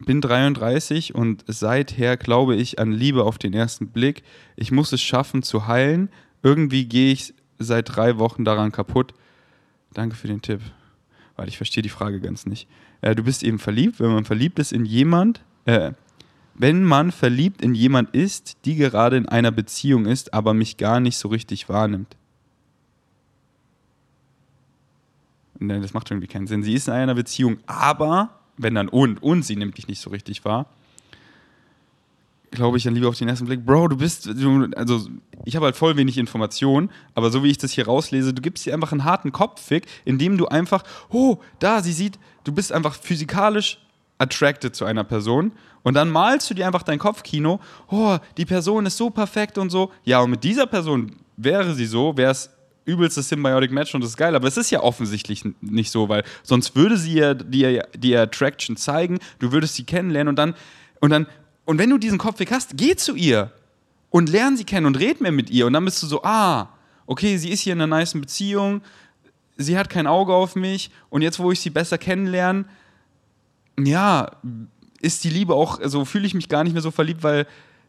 Bin 0.00 0.20
33 0.20 1.14
und 1.14 1.44
seither 1.46 2.16
glaube 2.16 2.56
ich 2.56 2.78
an 2.80 2.92
Liebe 2.92 3.24
auf 3.24 3.38
den 3.38 3.54
ersten 3.54 3.88
Blick. 3.88 4.24
Ich 4.56 4.72
muss 4.72 4.92
es 4.92 5.00
schaffen 5.00 5.42
zu 5.42 5.66
heilen. 5.68 6.10
Irgendwie 6.42 6.84
gehe 6.86 7.12
ich 7.12 7.32
seit 7.58 7.96
drei 7.96 8.18
Wochen 8.18 8.44
daran 8.44 8.72
kaputt. 8.72 9.14
Danke 9.94 10.16
für 10.16 10.26
den 10.26 10.42
Tipp. 10.42 10.60
Weil 11.36 11.48
ich 11.48 11.56
verstehe 11.56 11.82
die 11.82 11.88
Frage 11.88 12.20
ganz 12.20 12.44
nicht. 12.44 12.68
Äh, 13.00 13.14
du 13.14 13.22
bist 13.22 13.42
eben 13.42 13.58
verliebt. 13.58 14.00
Wenn 14.00 14.12
man 14.12 14.24
verliebt 14.24 14.58
ist 14.58 14.72
in 14.72 14.84
jemand, 14.84 15.42
äh, 15.64 15.92
wenn 16.54 16.82
man 16.82 17.12
verliebt 17.12 17.62
in 17.62 17.74
jemand 17.74 18.14
ist, 18.14 18.58
die 18.64 18.74
gerade 18.74 19.16
in 19.16 19.28
einer 19.28 19.52
Beziehung 19.52 20.06
ist, 20.06 20.34
aber 20.34 20.54
mich 20.54 20.76
gar 20.76 21.00
nicht 21.00 21.16
so 21.16 21.28
richtig 21.28 21.68
wahrnimmt. 21.68 22.16
Nein, 25.58 25.82
das 25.82 25.94
macht 25.94 26.10
irgendwie 26.10 26.26
keinen 26.26 26.46
Sinn. 26.46 26.62
Sie 26.62 26.74
ist 26.74 26.88
in 26.88 26.94
einer 26.94 27.14
Beziehung, 27.14 27.58
aber, 27.66 28.30
wenn 28.56 28.74
dann 28.74 28.88
und, 28.88 29.22
und 29.22 29.44
sie 29.44 29.56
nimmt 29.56 29.78
dich 29.78 29.88
nicht 29.88 30.00
so 30.00 30.10
richtig 30.10 30.44
wahr, 30.44 30.66
glaube 32.50 32.78
ich 32.78 32.84
dann 32.84 32.94
lieber 32.94 33.08
auf 33.08 33.18
den 33.18 33.28
ersten 33.28 33.46
Blick, 33.46 33.64
Bro, 33.64 33.88
du 33.88 33.96
bist, 33.96 34.28
also 34.76 35.08
ich 35.44 35.56
habe 35.56 35.66
halt 35.66 35.76
voll 35.76 35.96
wenig 35.96 36.18
Informationen, 36.18 36.90
aber 37.14 37.30
so 37.30 37.42
wie 37.42 37.50
ich 37.50 37.58
das 37.58 37.72
hier 37.72 37.86
rauslese, 37.86 38.32
du 38.32 38.42
gibst 38.42 38.66
dir 38.66 38.74
einfach 38.74 38.92
einen 38.92 39.04
harten 39.04 39.32
Kopffick, 39.32 39.86
indem 40.04 40.38
du 40.38 40.46
einfach, 40.46 40.82
oh, 41.10 41.38
da, 41.58 41.82
sie 41.82 41.92
sieht, 41.92 42.18
du 42.44 42.52
bist 42.52 42.72
einfach 42.72 42.94
physikalisch 42.94 43.78
attracted 44.18 44.74
zu 44.74 44.84
einer 44.84 45.04
Person 45.04 45.52
und 45.82 45.94
dann 45.94 46.10
malst 46.10 46.48
du 46.50 46.54
dir 46.54 46.66
einfach 46.66 46.82
dein 46.82 46.98
Kopfkino, 46.98 47.60
oh, 47.88 48.16
die 48.36 48.46
Person 48.46 48.86
ist 48.86 48.96
so 48.96 49.10
perfekt 49.10 49.58
und 49.58 49.70
so. 49.70 49.92
Ja, 50.04 50.20
und 50.20 50.30
mit 50.30 50.42
dieser 50.42 50.66
Person 50.66 51.12
wäre 51.36 51.74
sie 51.74 51.86
so, 51.86 52.16
wäre 52.16 52.32
es 52.32 52.50
übelstes 52.86 53.28
Symbiotic 53.28 53.70
Match 53.72 53.94
und 53.94 54.00
das 54.00 54.10
ist 54.10 54.16
geil, 54.16 54.34
aber 54.34 54.48
es 54.48 54.56
ist 54.56 54.70
ja 54.70 54.80
offensichtlich 54.82 55.44
nicht 55.60 55.90
so, 55.90 56.08
weil 56.08 56.24
sonst 56.42 56.74
würde 56.76 56.96
sie 56.96 57.14
ja 57.14 57.34
dir 57.34 57.86
die 57.94 58.16
Attraction 58.16 58.76
zeigen, 58.76 59.18
du 59.40 59.52
würdest 59.52 59.74
sie 59.74 59.84
kennenlernen 59.84 60.28
und 60.28 60.36
dann 60.36 60.54
und 61.00 61.10
dann 61.10 61.26
und 61.64 61.78
wenn 61.78 61.90
du 61.90 61.98
diesen 61.98 62.16
Kopfweg 62.18 62.52
hast, 62.52 62.76
geh 62.76 62.94
zu 62.94 63.16
ihr 63.16 63.50
und 64.10 64.30
lern 64.30 64.56
sie 64.56 64.64
kennen 64.64 64.86
und 64.86 64.98
red 64.98 65.20
mehr 65.20 65.32
mit 65.32 65.50
ihr 65.50 65.66
und 65.66 65.72
dann 65.72 65.84
bist 65.84 66.02
du 66.02 66.06
so, 66.06 66.22
ah, 66.22 66.68
okay, 67.06 67.36
sie 67.36 67.50
ist 67.50 67.60
hier 67.60 67.72
in 67.72 67.80
einer 67.80 67.88
nice 67.88 68.12
Beziehung, 68.14 68.82
sie 69.56 69.76
hat 69.76 69.90
kein 69.90 70.06
Auge 70.06 70.32
auf 70.32 70.54
mich 70.54 70.90
und 71.10 71.22
jetzt, 71.22 71.38
wo 71.40 71.50
ich 71.50 71.60
sie 71.60 71.70
besser 71.70 71.98
kennenlerne, 71.98 72.66
ja, 73.78 74.30
ist 75.00 75.24
die 75.24 75.30
Liebe 75.30 75.54
auch, 75.54 75.76
so 75.78 75.82
also 75.82 76.04
fühle 76.04 76.26
ich 76.26 76.34
mich 76.34 76.48
gar 76.48 76.64
nicht 76.64 76.72
mehr 76.72 76.82
so 76.82 76.90
verliebt, 76.90 77.22
weil 77.22 77.46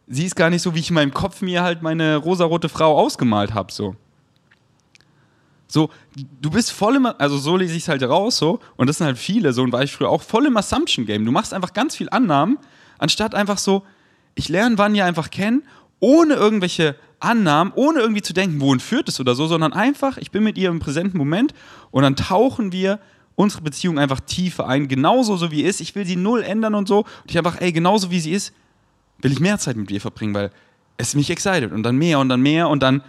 sie 0.07 0.25
ist 0.25 0.35
gar 0.35 0.49
nicht 0.49 0.61
so, 0.61 0.73
wie 0.73 0.79
ich 0.79 0.89
in 0.89 0.95
meinem 0.95 1.13
Kopf 1.13 1.41
mir 1.41 1.63
halt 1.63 1.81
meine 1.81 2.17
rosarote 2.17 2.69
Frau 2.69 2.97
ausgemalt 2.97 3.53
habe, 3.53 3.71
so. 3.71 3.95
So, 5.67 5.89
du 6.41 6.49
bist 6.49 6.71
voll 6.71 6.95
im, 6.95 7.05
also 7.05 7.37
so 7.37 7.57
lese 7.57 7.75
ich 7.75 7.83
es 7.83 7.89
halt 7.89 8.03
raus, 8.03 8.37
so, 8.37 8.59
und 8.77 8.87
das 8.87 8.97
sind 8.97 9.07
halt 9.07 9.17
viele, 9.17 9.51
so, 9.51 9.63
und 9.63 9.71
war 9.71 9.83
ich 9.83 9.91
früher 9.91 10.09
auch 10.09 10.21
voll 10.21 10.45
im 10.45 10.55
Assumption-Game. 10.55 11.25
Du 11.25 11.31
machst 11.31 11.53
einfach 11.53 11.73
ganz 11.73 11.95
viel 11.95 12.09
Annahmen, 12.09 12.57
anstatt 12.97 13.35
einfach 13.35 13.57
so, 13.57 13.83
ich 14.35 14.49
lerne 14.49 14.77
Vanya 14.77 15.05
einfach 15.05 15.29
kennen, 15.29 15.63
ohne 15.99 16.35
irgendwelche 16.35 16.95
Annahmen, 17.19 17.73
ohne 17.75 17.99
irgendwie 17.99 18.21
zu 18.21 18.33
denken, 18.33 18.61
wohin 18.61 18.79
führt 18.79 19.09
es 19.09 19.19
oder 19.19 19.35
so, 19.35 19.47
sondern 19.47 19.73
einfach, 19.73 20.17
ich 20.17 20.31
bin 20.31 20.43
mit 20.43 20.57
ihr 20.57 20.69
im 20.69 20.79
präsenten 20.79 21.17
Moment 21.17 21.53
und 21.91 22.03
dann 22.03 22.15
tauchen 22.15 22.71
wir 22.71 22.99
unsere 23.35 23.61
Beziehung 23.61 23.99
einfach 23.99 24.19
tiefer 24.19 24.67
ein, 24.67 24.87
genauso 24.87 25.37
so 25.37 25.51
wie 25.51 25.61
ist. 25.61 25.79
Ich 25.79 25.93
will 25.95 26.05
sie 26.05 26.15
null 26.15 26.41
ändern 26.41 26.73
und 26.73 26.87
so. 26.87 26.99
Und 26.99 27.29
ich 27.29 27.37
einfach, 27.37 27.61
ey, 27.61 27.71
genauso 27.71 28.09
wie 28.09 28.19
sie 28.19 28.31
ist, 28.31 28.51
will 29.21 29.31
ich 29.31 29.39
mehr 29.39 29.59
Zeit 29.59 29.77
mit 29.77 29.91
ihr 29.91 30.01
verbringen, 30.01 30.33
weil 30.33 30.49
es 30.97 31.13
mich 31.13 31.29
excited 31.29 31.71
und 31.71 31.83
dann 31.83 31.97
mehr 31.97 32.19
und 32.19 32.29
dann 32.29 32.41
mehr 32.41 32.67
und 32.67 32.81
dann 32.81 33.03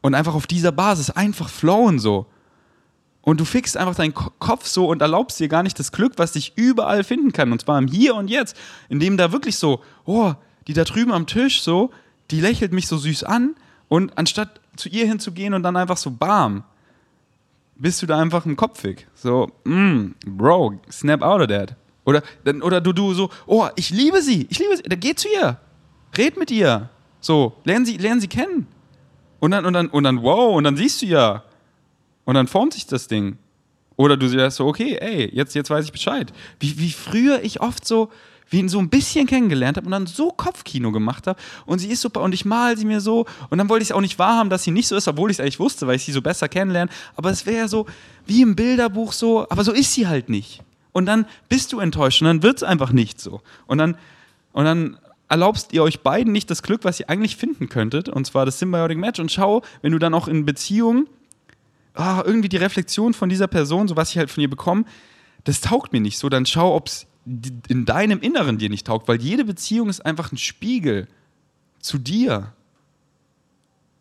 und 0.00 0.14
einfach 0.14 0.34
auf 0.34 0.46
dieser 0.46 0.72
Basis 0.72 1.10
einfach 1.10 1.48
flowen 1.48 1.98
so. 1.98 2.26
Und 3.22 3.38
du 3.38 3.44
fixst 3.44 3.76
einfach 3.76 3.94
deinen 3.94 4.14
Kopf 4.14 4.66
so 4.66 4.88
und 4.88 5.02
erlaubst 5.02 5.38
dir 5.40 5.48
gar 5.48 5.62
nicht 5.62 5.78
das 5.78 5.92
Glück, 5.92 6.14
was 6.16 6.32
dich 6.32 6.54
überall 6.56 7.04
finden 7.04 7.32
kann. 7.32 7.52
Und 7.52 7.60
zwar 7.60 7.78
im 7.78 7.86
Hier 7.86 8.14
und 8.14 8.28
Jetzt, 8.28 8.56
indem 8.88 9.16
da 9.18 9.30
wirklich 9.30 9.56
so, 9.56 9.82
oh, 10.06 10.32
die 10.66 10.72
da 10.72 10.84
drüben 10.84 11.12
am 11.12 11.26
Tisch 11.26 11.62
so, 11.62 11.90
die 12.30 12.40
lächelt 12.40 12.72
mich 12.72 12.86
so 12.86 12.96
süß 12.96 13.24
an 13.24 13.56
und 13.88 14.16
anstatt 14.16 14.60
zu 14.76 14.88
ihr 14.88 15.06
hinzugehen 15.06 15.52
und 15.52 15.62
dann 15.62 15.76
einfach 15.76 15.98
so 15.98 16.10
bam, 16.10 16.64
bist 17.76 18.00
du 18.00 18.06
da 18.06 18.18
einfach 18.18 18.46
im 18.46 18.56
Kopfig. 18.56 19.06
So, 19.14 19.50
mm, 19.64 20.14
Bro, 20.26 20.80
snap 20.90 21.22
out 21.22 21.42
of 21.42 21.48
that. 21.48 21.76
Oder, 22.04 22.22
oder 22.62 22.80
du, 22.80 22.92
du 22.92 23.12
so, 23.14 23.30
oh, 23.46 23.68
ich 23.76 23.90
liebe 23.90 24.22
sie, 24.22 24.46
ich 24.48 24.58
liebe 24.58 24.76
sie, 24.76 24.82
dann 24.82 25.00
geh 25.00 25.14
zu 25.14 25.28
ihr, 25.28 25.58
red 26.16 26.38
mit 26.38 26.50
ihr. 26.50 26.88
So, 27.20 27.56
lernen 27.64 27.84
sie, 27.84 27.98
lernen 27.98 28.20
sie 28.20 28.28
kennen. 28.28 28.66
Und 29.40 29.50
dann, 29.50 29.64
und 29.64 29.72
dann, 29.72 29.88
und 29.88 30.04
dann, 30.04 30.22
wow, 30.22 30.54
und 30.56 30.64
dann 30.64 30.76
siehst 30.76 31.02
du 31.02 31.06
ja. 31.06 31.42
Und 32.24 32.34
dann 32.34 32.46
formt 32.46 32.74
sich 32.74 32.86
das 32.86 33.08
Ding. 33.08 33.38
Oder 33.96 34.16
du 34.16 34.28
sagst 34.28 34.58
so, 34.58 34.66
okay, 34.66 34.96
ey, 35.00 35.30
jetzt, 35.34 35.54
jetzt 35.54 35.68
weiß 35.68 35.84
ich 35.84 35.92
Bescheid. 35.92 36.32
Wie, 36.58 36.78
wie 36.78 36.90
früher 36.90 37.42
ich 37.42 37.60
oft 37.60 37.86
so, 37.86 38.10
wie 38.48 38.58
ihn 38.58 38.68
so 38.68 38.78
ein 38.78 38.88
bisschen 38.88 39.26
kennengelernt 39.26 39.76
habe 39.76 39.86
und 39.86 39.92
dann 39.92 40.06
so 40.06 40.30
Kopfkino 40.30 40.90
gemacht 40.92 41.26
habe 41.26 41.38
und 41.66 41.78
sie 41.78 41.88
ist 41.88 42.00
super 42.00 42.20
und 42.20 42.32
ich 42.34 42.44
mal 42.44 42.76
sie 42.76 42.84
mir 42.84 43.00
so 43.00 43.26
und 43.48 43.58
dann 43.58 43.68
wollte 43.68 43.82
ich 43.82 43.90
es 43.90 43.92
auch 43.94 44.00
nicht 44.00 44.18
wahrhaben, 44.18 44.50
dass 44.50 44.64
sie 44.64 44.72
nicht 44.72 44.88
so 44.88 44.96
ist, 44.96 45.06
obwohl 45.06 45.30
ich 45.30 45.36
es 45.36 45.40
eigentlich 45.40 45.60
wusste, 45.60 45.86
weil 45.86 45.96
ich 45.96 46.04
sie 46.04 46.12
so 46.12 46.20
besser 46.20 46.48
kennenlerne. 46.48 46.90
Aber 47.14 47.30
es 47.30 47.46
wäre 47.46 47.58
ja 47.58 47.68
so 47.68 47.86
wie 48.26 48.42
im 48.42 48.56
Bilderbuch 48.56 49.12
so, 49.12 49.46
aber 49.50 49.62
so 49.64 49.72
ist 49.72 49.94
sie 49.94 50.08
halt 50.08 50.28
nicht. 50.28 50.62
Und 50.92 51.06
dann 51.06 51.26
bist 51.48 51.72
du 51.72 51.78
enttäuscht 51.78 52.22
und 52.22 52.26
dann 52.26 52.42
wird 52.42 52.56
es 52.56 52.62
einfach 52.62 52.92
nicht 52.92 53.20
so. 53.20 53.40
Und 53.66 53.78
dann, 53.78 53.96
und 54.52 54.64
dann 54.64 54.98
erlaubst 55.30 55.72
ihr 55.72 55.82
euch 55.82 56.00
beiden 56.00 56.32
nicht 56.32 56.50
das 56.50 56.62
Glück, 56.62 56.84
was 56.84 57.00
ihr 57.00 57.08
eigentlich 57.08 57.36
finden 57.36 57.68
könntet, 57.68 58.08
und 58.08 58.26
zwar 58.26 58.44
das 58.44 58.58
Symbiotic 58.58 58.98
Match. 58.98 59.20
Und 59.20 59.32
schau, 59.32 59.62
wenn 59.80 59.92
du 59.92 59.98
dann 59.98 60.12
auch 60.12 60.28
in 60.28 60.44
Beziehung 60.44 61.06
ah, 61.94 62.22
irgendwie 62.24 62.48
die 62.48 62.56
Reflexion 62.56 63.14
von 63.14 63.28
dieser 63.28 63.46
Person, 63.46 63.88
so 63.88 63.96
was 63.96 64.10
ich 64.10 64.18
halt 64.18 64.30
von 64.30 64.42
ihr 64.42 64.50
bekomme, 64.50 64.84
das 65.44 65.60
taugt 65.60 65.92
mir 65.92 66.00
nicht 66.00 66.18
so, 66.18 66.28
dann 66.28 66.46
schau, 66.46 66.74
ob 66.74 66.88
es 66.88 67.06
in 67.68 67.86
deinem 67.86 68.20
Inneren 68.20 68.58
dir 68.58 68.68
nicht 68.68 68.86
taugt, 68.86 69.08
weil 69.08 69.20
jede 69.20 69.44
Beziehung 69.44 69.88
ist 69.88 70.04
einfach 70.04 70.32
ein 70.32 70.36
Spiegel 70.36 71.06
zu 71.78 71.98
dir. 71.98 72.52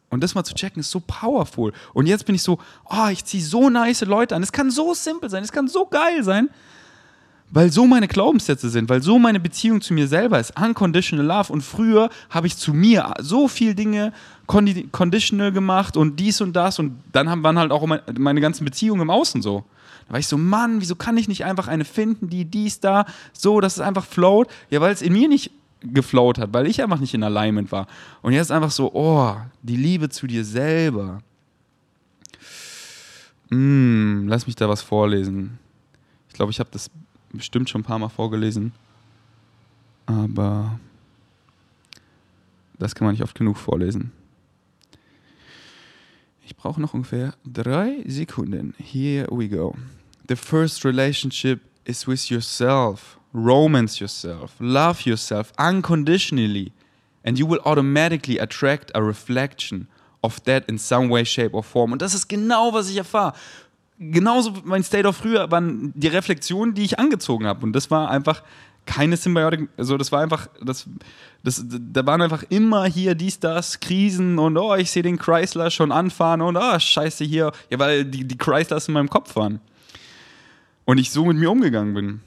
Und 0.09 0.23
das 0.23 0.33
mal 0.33 0.43
zu 0.43 0.55
checken, 0.55 0.79
ist 0.79 0.89
so 0.89 1.01
powerful. 1.05 1.71
Und 1.93 2.07
jetzt 2.07 2.25
bin 2.25 2.33
ich 2.33 2.41
so, 2.41 2.57
oh, 2.89 3.07
ich 3.11 3.23
ziehe 3.25 3.43
so 3.43 3.69
nice 3.69 4.01
Leute 4.01 4.35
an. 4.35 4.41
Es 4.41 4.51
kann 4.51 4.71
so 4.71 4.95
simpel 4.95 5.29
sein, 5.29 5.43
es 5.43 5.51
kann 5.51 5.67
so 5.67 5.85
geil 5.85 6.23
sein, 6.23 6.49
weil 7.51 7.71
so 7.71 7.85
meine 7.85 8.07
Glaubenssätze 8.07 8.69
sind, 8.69 8.89
weil 8.89 9.01
so 9.01 9.17
meine 9.17 9.39
Beziehung 9.39 9.81
zu 9.81 9.93
mir 9.93 10.07
selber 10.07 10.39
ist. 10.39 10.53
Unconditional 10.59 11.25
Love. 11.25 11.51
Und 11.51 11.61
früher 11.61 12.09
habe 12.29 12.47
ich 12.47 12.57
zu 12.57 12.73
mir 12.73 13.13
so 13.19 13.47
viel 13.47 13.73
Dinge 13.73 14.13
conditional 14.45 15.51
gemacht 15.51 15.97
und 15.97 16.19
dies 16.19 16.41
und 16.41 16.53
das. 16.53 16.79
Und 16.79 16.99
dann 17.11 17.29
haben, 17.29 17.43
waren 17.43 17.57
halt 17.57 17.71
auch 17.71 17.85
meine, 17.85 18.03
meine 18.17 18.41
ganzen 18.41 18.65
Beziehungen 18.65 19.01
im 19.01 19.09
Außen 19.09 19.41
so. 19.41 19.63
Da 20.07 20.13
war 20.13 20.19
ich 20.19 20.27
so, 20.27 20.37
Mann, 20.37 20.81
wieso 20.81 20.95
kann 20.95 21.17
ich 21.17 21.27
nicht 21.27 21.45
einfach 21.45 21.67
eine 21.67 21.85
finden, 21.85 22.29
die 22.29 22.45
dies, 22.45 22.79
da, 22.79 23.05
so, 23.33 23.61
dass 23.61 23.75
es 23.75 23.81
einfach 23.81 24.05
float? 24.05 24.47
Ja, 24.69 24.81
weil 24.81 24.93
es 24.93 25.01
in 25.01 25.13
mir 25.13 25.27
nicht 25.27 25.51
geflowt 25.81 26.37
hat, 26.37 26.53
weil 26.53 26.67
ich 26.67 26.81
einfach 26.83 26.99
nicht 26.99 27.13
in 27.13 27.23
Alignment 27.23 27.71
war. 27.71 27.87
Und 28.21 28.33
jetzt 28.33 28.51
einfach 28.51 28.71
so, 28.71 28.91
oh, 28.93 29.35
die 29.61 29.77
Liebe 29.77 30.09
zu 30.09 30.27
dir 30.27 30.43
selber. 30.43 31.21
Mm, 33.49 34.27
lass 34.27 34.45
mich 34.45 34.55
da 34.55 34.69
was 34.69 34.81
vorlesen. 34.81 35.57
Ich 36.27 36.35
glaube, 36.35 36.51
ich 36.51 36.59
habe 36.59 36.69
das 36.71 36.91
bestimmt 37.31 37.69
schon 37.69 37.81
ein 37.81 37.85
paar 37.85 37.99
Mal 37.99 38.09
vorgelesen. 38.09 38.73
Aber 40.05 40.79
das 42.77 42.95
kann 42.95 43.05
man 43.05 43.13
nicht 43.13 43.23
oft 43.23 43.35
genug 43.35 43.57
vorlesen. 43.57 44.11
Ich 46.45 46.55
brauche 46.55 46.81
noch 46.81 46.93
ungefähr 46.93 47.35
drei 47.45 48.03
Sekunden. 48.07 48.73
Here 48.77 49.27
we 49.29 49.47
go. 49.47 49.75
The 50.27 50.35
first 50.35 50.83
relationship 50.83 51.61
is 51.85 52.07
with 52.07 52.29
yourself. 52.29 53.19
Romance 53.33 53.99
yourself. 53.99 54.53
Love 54.59 55.07
yourself 55.07 55.53
unconditionally. 55.59 56.71
And 57.23 57.37
you 57.37 57.47
will 57.47 57.59
automatically 57.65 58.39
attract 58.39 58.95
a 58.95 58.99
reflection 58.99 59.87
of 60.23 60.39
that 60.45 60.67
in 60.67 60.79
some 60.79 61.09
way, 61.09 61.23
shape 61.23 61.53
or 61.53 61.63
form. 61.63 61.91
Und 61.91 62.01
das 62.01 62.13
ist 62.13 62.27
genau, 62.27 62.73
was 62.73 62.89
ich 62.89 62.97
erfahre. 62.97 63.33
Genauso 63.99 64.53
mein 64.63 64.83
State 64.83 65.05
of 65.05 65.17
früher 65.17 65.51
waren 65.51 65.91
die 65.93 66.07
Reflexionen, 66.07 66.73
die 66.73 66.83
ich 66.83 66.97
angezogen 66.97 67.45
habe. 67.45 67.65
Und 67.65 67.73
das 67.73 67.91
war 67.91 68.09
einfach 68.09 68.41
keine 68.85 69.17
Symbiotik, 69.17 69.69
also 69.77 69.97
das 69.97 70.11
war 70.11 70.21
einfach, 70.21 70.47
das, 70.63 70.87
das, 71.43 71.63
da 71.67 72.05
waren 72.07 72.23
einfach 72.23 72.43
immer 72.49 72.85
hier 72.85 73.13
dies, 73.13 73.39
das, 73.39 73.79
Krisen 73.79 74.39
und 74.39 74.57
oh, 74.57 74.73
ich 74.75 74.89
sehe 74.89 75.03
den 75.03 75.19
Chrysler 75.19 75.69
schon 75.69 75.91
anfahren 75.91 76.41
und 76.41 76.57
oh, 76.57 76.79
scheiße 76.79 77.23
hier, 77.23 77.51
ja, 77.69 77.77
weil 77.77 78.03
die, 78.03 78.23
die 78.23 78.37
Chryslers 78.37 78.87
in 78.87 78.95
meinem 78.95 79.09
Kopf 79.09 79.35
waren 79.35 79.59
und 80.85 80.97
ich 80.97 81.11
so 81.11 81.23
mit 81.23 81.37
mir 81.37 81.51
umgegangen 81.51 81.93
bin. 81.93 82.21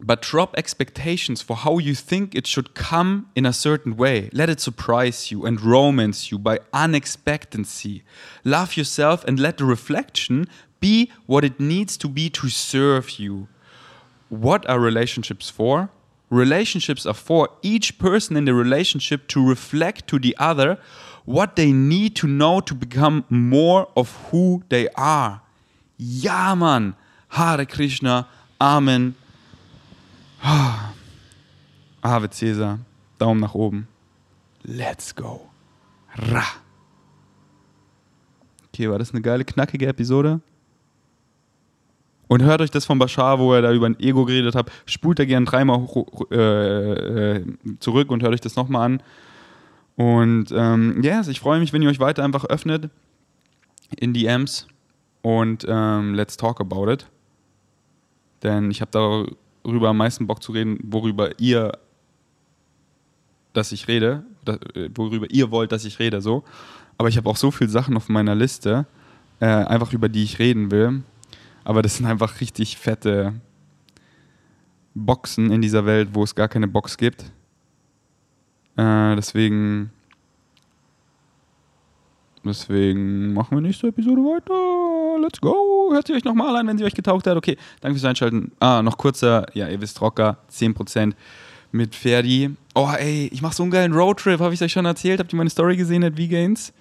But 0.00 0.26
drop 0.32 0.56
expectations 0.56 1.42
for 1.42 1.62
how 1.62 1.78
you 1.78 1.94
think 1.94 2.34
it 2.34 2.48
should 2.48 2.74
come 2.74 3.24
in 3.34 3.46
a 3.46 3.52
certain 3.52 3.98
way. 3.98 4.30
Let 4.32 4.48
it 4.48 4.60
surprise 4.60 5.30
you 5.30 5.44
and 5.44 5.62
romance 5.62 6.30
you 6.30 6.38
by 6.40 6.58
unexpectancy. 6.72 8.02
Love 8.42 8.76
yourself 8.76 9.24
and 9.28 9.38
let 9.38 9.58
the 9.58 9.64
reflection 9.64 10.48
be 10.82 11.10
what 11.26 11.44
it 11.44 11.58
needs 11.58 11.96
to 11.96 12.08
be 12.08 12.28
to 12.30 12.50
serve 12.50 13.18
you. 13.18 13.48
What 14.28 14.68
are 14.68 14.78
relationships 14.78 15.48
for? 15.48 15.88
Relationships 16.28 17.06
are 17.06 17.14
for 17.14 17.48
each 17.62 17.98
person 17.98 18.36
in 18.36 18.44
the 18.44 18.54
relationship 18.54 19.28
to 19.28 19.46
reflect 19.46 20.06
to 20.08 20.18
the 20.18 20.34
other 20.38 20.78
what 21.24 21.56
they 21.56 21.72
need 21.72 22.16
to 22.16 22.26
know 22.26 22.60
to 22.60 22.74
become 22.74 23.24
more 23.30 23.88
of 23.96 24.16
who 24.30 24.62
they 24.68 24.88
are. 24.96 25.40
Ja, 25.98 26.54
Mann. 26.54 26.94
Hare 27.28 27.64
Krishna, 27.64 28.28
Amen. 28.60 29.14
Ave 32.02 32.28
Cäsar, 32.30 32.78
Daumen 33.18 33.40
nach 33.40 33.54
oben. 33.54 33.88
Let's 34.64 35.14
go. 35.14 35.48
Ra. 36.16 36.44
Okay, 38.68 38.90
war 38.90 38.98
das 38.98 39.12
eine 39.12 39.22
geile, 39.22 39.44
knackige 39.44 39.86
Episode? 39.86 40.40
Und 42.32 42.42
hört 42.44 42.62
euch 42.62 42.70
das 42.70 42.86
von 42.86 42.98
Bashar, 42.98 43.38
wo 43.38 43.52
er 43.52 43.60
da 43.60 43.74
über 43.74 43.84
ein 43.84 44.00
Ego 44.00 44.24
geredet 44.24 44.54
hat, 44.54 44.72
spult 44.86 45.18
da 45.18 45.26
gerne 45.26 45.44
dreimal 45.44 45.80
hoch, 45.80 46.30
äh, 46.30 47.36
äh, 47.36 47.44
zurück 47.78 48.10
und 48.10 48.22
hört 48.22 48.32
euch 48.32 48.40
das 48.40 48.56
nochmal 48.56 48.86
an. 48.86 49.02
Und 49.96 50.46
ähm, 50.50 51.02
yes, 51.02 51.28
ich 51.28 51.40
freue 51.40 51.60
mich, 51.60 51.74
wenn 51.74 51.82
ihr 51.82 51.90
euch 51.90 52.00
weiter 52.00 52.24
einfach 52.24 52.46
öffnet 52.46 52.88
in 53.98 54.14
DMs 54.14 54.66
und 55.20 55.66
ähm, 55.68 56.14
let's 56.14 56.38
talk 56.38 56.62
about 56.62 56.90
it. 56.90 57.06
Denn 58.42 58.70
ich 58.70 58.80
habe 58.80 58.90
darüber 59.62 59.90
am 59.90 59.98
meisten 59.98 60.26
Bock 60.26 60.42
zu 60.42 60.52
reden, 60.52 60.80
worüber 60.84 61.38
ihr, 61.38 61.72
dass 63.52 63.72
ich 63.72 63.88
rede, 63.88 64.24
äh, 64.46 64.88
worüber 64.94 65.26
ihr 65.28 65.50
wollt, 65.50 65.70
dass 65.70 65.84
ich 65.84 65.98
rede, 65.98 66.22
so. 66.22 66.44
Aber 66.96 67.10
ich 67.10 67.18
habe 67.18 67.28
auch 67.28 67.36
so 67.36 67.50
viele 67.50 67.68
Sachen 67.68 67.94
auf 67.94 68.08
meiner 68.08 68.34
Liste, 68.34 68.86
äh, 69.38 69.44
einfach 69.44 69.92
über 69.92 70.08
die 70.08 70.24
ich 70.24 70.38
reden 70.38 70.70
will. 70.70 71.02
Aber 71.64 71.82
das 71.82 71.96
sind 71.96 72.06
einfach 72.06 72.40
richtig 72.40 72.76
fette 72.76 73.34
Boxen 74.94 75.50
in 75.50 75.62
dieser 75.62 75.86
Welt, 75.86 76.10
wo 76.12 76.22
es 76.24 76.34
gar 76.34 76.48
keine 76.48 76.68
Box 76.68 76.96
gibt. 76.96 77.24
Äh, 78.76 79.16
deswegen 79.16 79.90
Deswegen 82.44 83.32
machen 83.34 83.56
wir 83.56 83.60
nächste 83.60 83.88
Episode 83.88 84.20
weiter. 84.22 85.22
Let's 85.22 85.40
go. 85.40 85.90
Hört 85.92 86.08
sie 86.08 86.14
euch 86.14 86.24
nochmal 86.24 86.56
an, 86.56 86.66
wenn 86.66 86.76
sie 86.76 86.84
euch 86.84 86.94
getaucht 86.94 87.26
hat. 87.26 87.36
Okay, 87.36 87.56
danke 87.80 87.96
fürs 87.98 88.08
Einschalten. 88.08 88.50
Ah, 88.58 88.82
noch 88.82 88.98
kurzer, 88.98 89.46
ja, 89.54 89.68
ihr 89.68 89.80
wisst, 89.80 90.00
Rocker, 90.00 90.38
10% 90.50 91.12
mit 91.70 91.94
Ferdi. 91.94 92.50
Oh, 92.74 92.90
ey, 92.98 93.28
ich 93.32 93.42
mache 93.42 93.54
so 93.54 93.62
einen 93.62 93.70
geilen 93.70 93.92
Roadtrip. 93.92 94.40
Habe 94.40 94.54
ich 94.54 94.62
euch 94.62 94.72
schon 94.72 94.86
erzählt? 94.86 95.20
Habt 95.20 95.32
ihr 95.32 95.36
meine 95.36 95.50
Story 95.50 95.76
gesehen 95.76 96.02
at 96.02 96.16
V-Gains? 96.18 96.72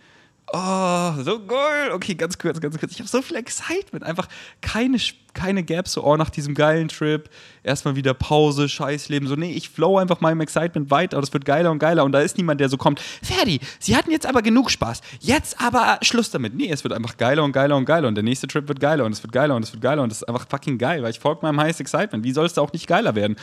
Oh, 0.54 1.14
so 1.24 1.40
geil. 1.46 1.92
Okay, 1.94 2.16
ganz 2.16 2.38
kurz, 2.38 2.60
ganz 2.60 2.78
kurz. 2.78 2.92
Ich 2.92 3.00
habe 3.00 3.08
so 3.08 3.22
viel 3.22 3.38
Excitement. 3.38 4.04
Einfach 4.04 4.28
keine, 4.60 4.98
keine 5.34 5.64
Gaps, 5.64 5.94
so, 5.94 6.04
oh, 6.04 6.18
nach 6.18 6.30
diesem 6.30 6.56
geilen 6.56 6.90
Trip, 6.90 7.30
erstmal 7.64 7.96
wieder 7.96 8.14
Pause, 8.14 8.68
Scheißleben. 8.68 9.30
So, 9.30 9.36
nee, 9.36 9.54
ich 9.54 9.70
flow 9.70 9.98
einfach 9.98 10.20
meinem 10.20 10.42
Excitement 10.42 10.92
weiter. 10.92 11.22
Das 11.22 11.32
wird 11.32 11.46
geiler 11.46 11.72
und 11.72 11.80
geiler. 11.80 12.04
Und 12.04 12.12
da 12.12 12.20
ist 12.20 12.38
niemand, 12.38 12.60
der 12.60 12.68
so 12.68 12.76
kommt, 12.76 13.00
Ferdi, 13.00 13.62
Sie 13.80 13.96
hatten 13.96 14.12
jetzt 14.12 14.26
aber 14.26 14.42
genug 14.42 14.72
Spaß. 14.72 15.02
Jetzt 15.22 15.62
aber 15.62 16.00
Schluss 16.02 16.32
damit. 16.32 16.54
Nee, 16.54 16.70
es 16.70 16.84
wird 16.84 16.94
einfach 16.94 17.16
geiler 17.16 17.46
und 17.46 17.54
geiler 17.54 17.78
und 17.78 17.86
geiler. 17.86 18.10
Und 18.10 18.16
der 18.16 18.24
nächste 18.24 18.48
Trip 18.48 18.68
wird 18.68 18.82
geiler 18.82 19.06
und 19.06 19.14
es 19.14 19.24
wird 19.24 19.32
geiler 19.32 19.56
und 19.56 19.64
es 19.64 19.72
wird 19.72 19.82
geiler. 19.82 20.04
Und 20.04 20.12
es 20.12 20.18
ist 20.18 20.28
einfach 20.28 20.48
fucking 20.50 20.78
geil, 20.78 21.02
weil 21.02 21.12
ich 21.12 21.20
folge 21.20 21.40
meinem 21.44 21.62
Highest 21.62 21.80
Excitement. 21.80 22.26
Wie 22.26 22.34
soll 22.34 22.46
es 22.46 22.54
da 22.54 22.62
auch 22.62 22.74
nicht 22.74 22.88
geiler 22.88 23.16
werden? 23.16 23.38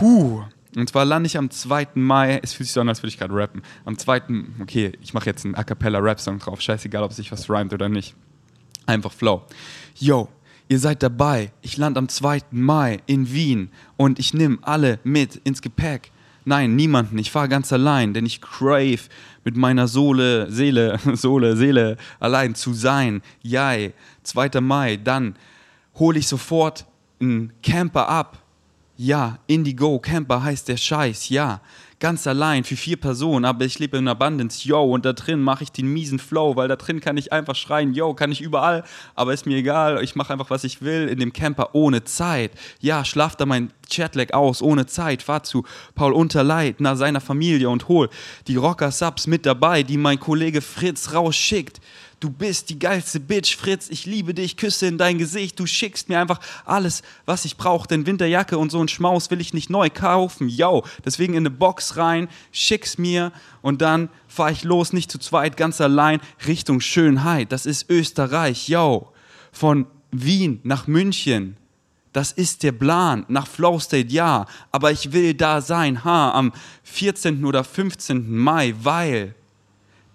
Huh. 0.00 0.44
Und 0.74 0.88
zwar 0.88 1.04
lande 1.04 1.26
ich 1.26 1.36
am 1.36 1.50
2. 1.50 1.88
Mai, 1.94 2.40
es 2.42 2.54
fühlt 2.54 2.66
sich 2.66 2.72
so 2.72 2.80
an, 2.80 2.88
als 2.88 3.00
würde 3.02 3.08
ich 3.08 3.18
gerade 3.18 3.34
rappen. 3.34 3.62
Am 3.84 3.98
2. 3.98 4.22
Okay, 4.62 4.92
ich 5.02 5.12
mache 5.12 5.26
jetzt 5.26 5.44
einen 5.44 5.54
A 5.54 5.64
Cappella 5.64 5.98
Rap-Song 5.98 6.38
drauf. 6.38 6.60
Scheißegal, 6.60 7.02
ob 7.02 7.12
sich 7.12 7.30
was 7.30 7.50
rhymt 7.50 7.74
oder 7.74 7.88
nicht. 7.88 8.14
Einfach 8.86 9.12
Flow. 9.12 9.42
Yo, 9.96 10.28
ihr 10.68 10.78
seid 10.78 11.02
dabei. 11.02 11.52
Ich 11.60 11.76
lande 11.76 11.98
am 11.98 12.08
2. 12.08 12.40
Mai 12.52 13.00
in 13.06 13.30
Wien 13.32 13.70
und 13.96 14.18
ich 14.18 14.32
nehme 14.32 14.58
alle 14.62 14.98
mit 15.04 15.36
ins 15.44 15.60
Gepäck. 15.60 16.10
Nein, 16.44 16.74
niemanden. 16.74 17.18
Ich 17.18 17.30
fahre 17.30 17.48
ganz 17.48 17.72
allein, 17.72 18.14
denn 18.14 18.26
ich 18.26 18.40
crave 18.40 19.02
mit 19.44 19.56
meiner 19.56 19.86
Sohle, 19.86 20.50
Seele, 20.50 20.98
Sohle, 21.14 21.56
Seele 21.56 21.98
allein 22.18 22.54
zu 22.54 22.72
sein. 22.72 23.22
Jai, 23.42 23.92
2. 24.22 24.60
Mai, 24.60 24.96
dann 24.96 25.36
hole 25.96 26.18
ich 26.18 26.26
sofort 26.26 26.86
einen 27.20 27.52
Camper 27.62 28.08
ab 28.08 28.41
ja, 29.02 29.40
Indigo 29.48 29.98
Camper 29.98 30.44
heißt 30.44 30.68
der 30.68 30.76
Scheiß, 30.76 31.28
ja. 31.28 31.60
Ganz 31.98 32.24
allein 32.28 32.62
für 32.62 32.76
vier 32.76 32.96
Personen, 32.96 33.44
aber 33.44 33.64
ich 33.64 33.80
lebe 33.80 33.96
in 33.96 34.06
Abundance, 34.06 34.66
yo. 34.66 34.80
Und 34.82 35.04
da 35.04 35.12
drin 35.12 35.40
mache 35.40 35.64
ich 35.64 35.72
den 35.72 35.92
miesen 35.92 36.20
Flow, 36.20 36.54
weil 36.54 36.68
da 36.68 36.76
drin 36.76 37.00
kann 37.00 37.16
ich 37.16 37.32
einfach 37.32 37.56
schreien, 37.56 37.94
yo, 37.94 38.14
kann 38.14 38.30
ich 38.30 38.40
überall, 38.40 38.84
aber 39.16 39.34
ist 39.34 39.44
mir 39.44 39.56
egal, 39.56 40.02
ich 40.04 40.14
mache 40.14 40.32
einfach, 40.32 40.50
was 40.50 40.62
ich 40.62 40.82
will 40.82 41.08
in 41.08 41.18
dem 41.18 41.32
Camper 41.32 41.74
ohne 41.74 42.04
Zeit. 42.04 42.52
Ja, 42.78 43.04
schlaf 43.04 43.34
da 43.34 43.44
mein 43.44 43.72
Chatlag 43.90 44.34
aus, 44.34 44.62
ohne 44.62 44.86
Zeit, 44.86 45.22
fahr 45.22 45.42
zu 45.42 45.64
Paul 45.96 46.12
Unterleit, 46.12 46.80
nach 46.80 46.96
seiner 46.96 47.20
Familie 47.20 47.70
und 47.70 47.88
hol 47.88 48.08
die 48.46 48.56
Rocker-Subs 48.56 49.26
mit 49.26 49.46
dabei, 49.46 49.82
die 49.82 49.96
mein 49.96 50.20
Kollege 50.20 50.60
Fritz 50.60 51.12
rausschickt 51.12 51.80
du 52.22 52.30
bist 52.30 52.70
die 52.70 52.78
geilste 52.78 53.18
Bitch, 53.18 53.56
Fritz, 53.56 53.88
ich 53.90 54.06
liebe 54.06 54.32
dich, 54.32 54.56
küsse 54.56 54.86
in 54.86 54.96
dein 54.96 55.18
Gesicht, 55.18 55.58
du 55.58 55.66
schickst 55.66 56.08
mir 56.08 56.20
einfach 56.20 56.38
alles, 56.64 57.02
was 57.26 57.44
ich 57.44 57.56
brauche, 57.56 57.88
denn 57.88 58.06
Winterjacke 58.06 58.56
und 58.58 58.70
so 58.70 58.80
ein 58.80 58.86
Schmaus 58.86 59.30
will 59.30 59.40
ich 59.40 59.52
nicht 59.52 59.70
neu 59.70 59.90
kaufen, 59.90 60.48
yo, 60.48 60.84
deswegen 61.04 61.34
in 61.34 61.40
eine 61.40 61.50
Box 61.50 61.96
rein, 61.96 62.28
schick's 62.52 62.96
mir 62.96 63.32
und 63.60 63.82
dann 63.82 64.08
fahr 64.28 64.52
ich 64.52 64.62
los, 64.62 64.92
nicht 64.92 65.10
zu 65.10 65.18
zweit, 65.18 65.56
ganz 65.56 65.80
allein, 65.80 66.20
Richtung 66.46 66.80
Schönheit, 66.80 67.50
das 67.50 67.66
ist 67.66 67.90
Österreich, 67.90 68.68
yo, 68.68 69.10
von 69.50 69.86
Wien 70.12 70.60
nach 70.62 70.86
München, 70.86 71.56
das 72.12 72.30
ist 72.30 72.62
der 72.62 72.72
Plan. 72.72 73.24
Nach 73.28 73.46
Flow 73.46 73.78
State 73.78 74.12
ja. 74.12 74.44
Aber 74.70 74.92
ich 74.92 75.12
will 75.12 75.32
da 75.32 75.62
sein, 75.62 76.04
ha, 76.04 76.32
am 76.32 76.52
14. 76.82 77.42
oder 77.42 77.64
15. 77.64 78.36
Mai, 78.36 78.74
weil 78.82 79.34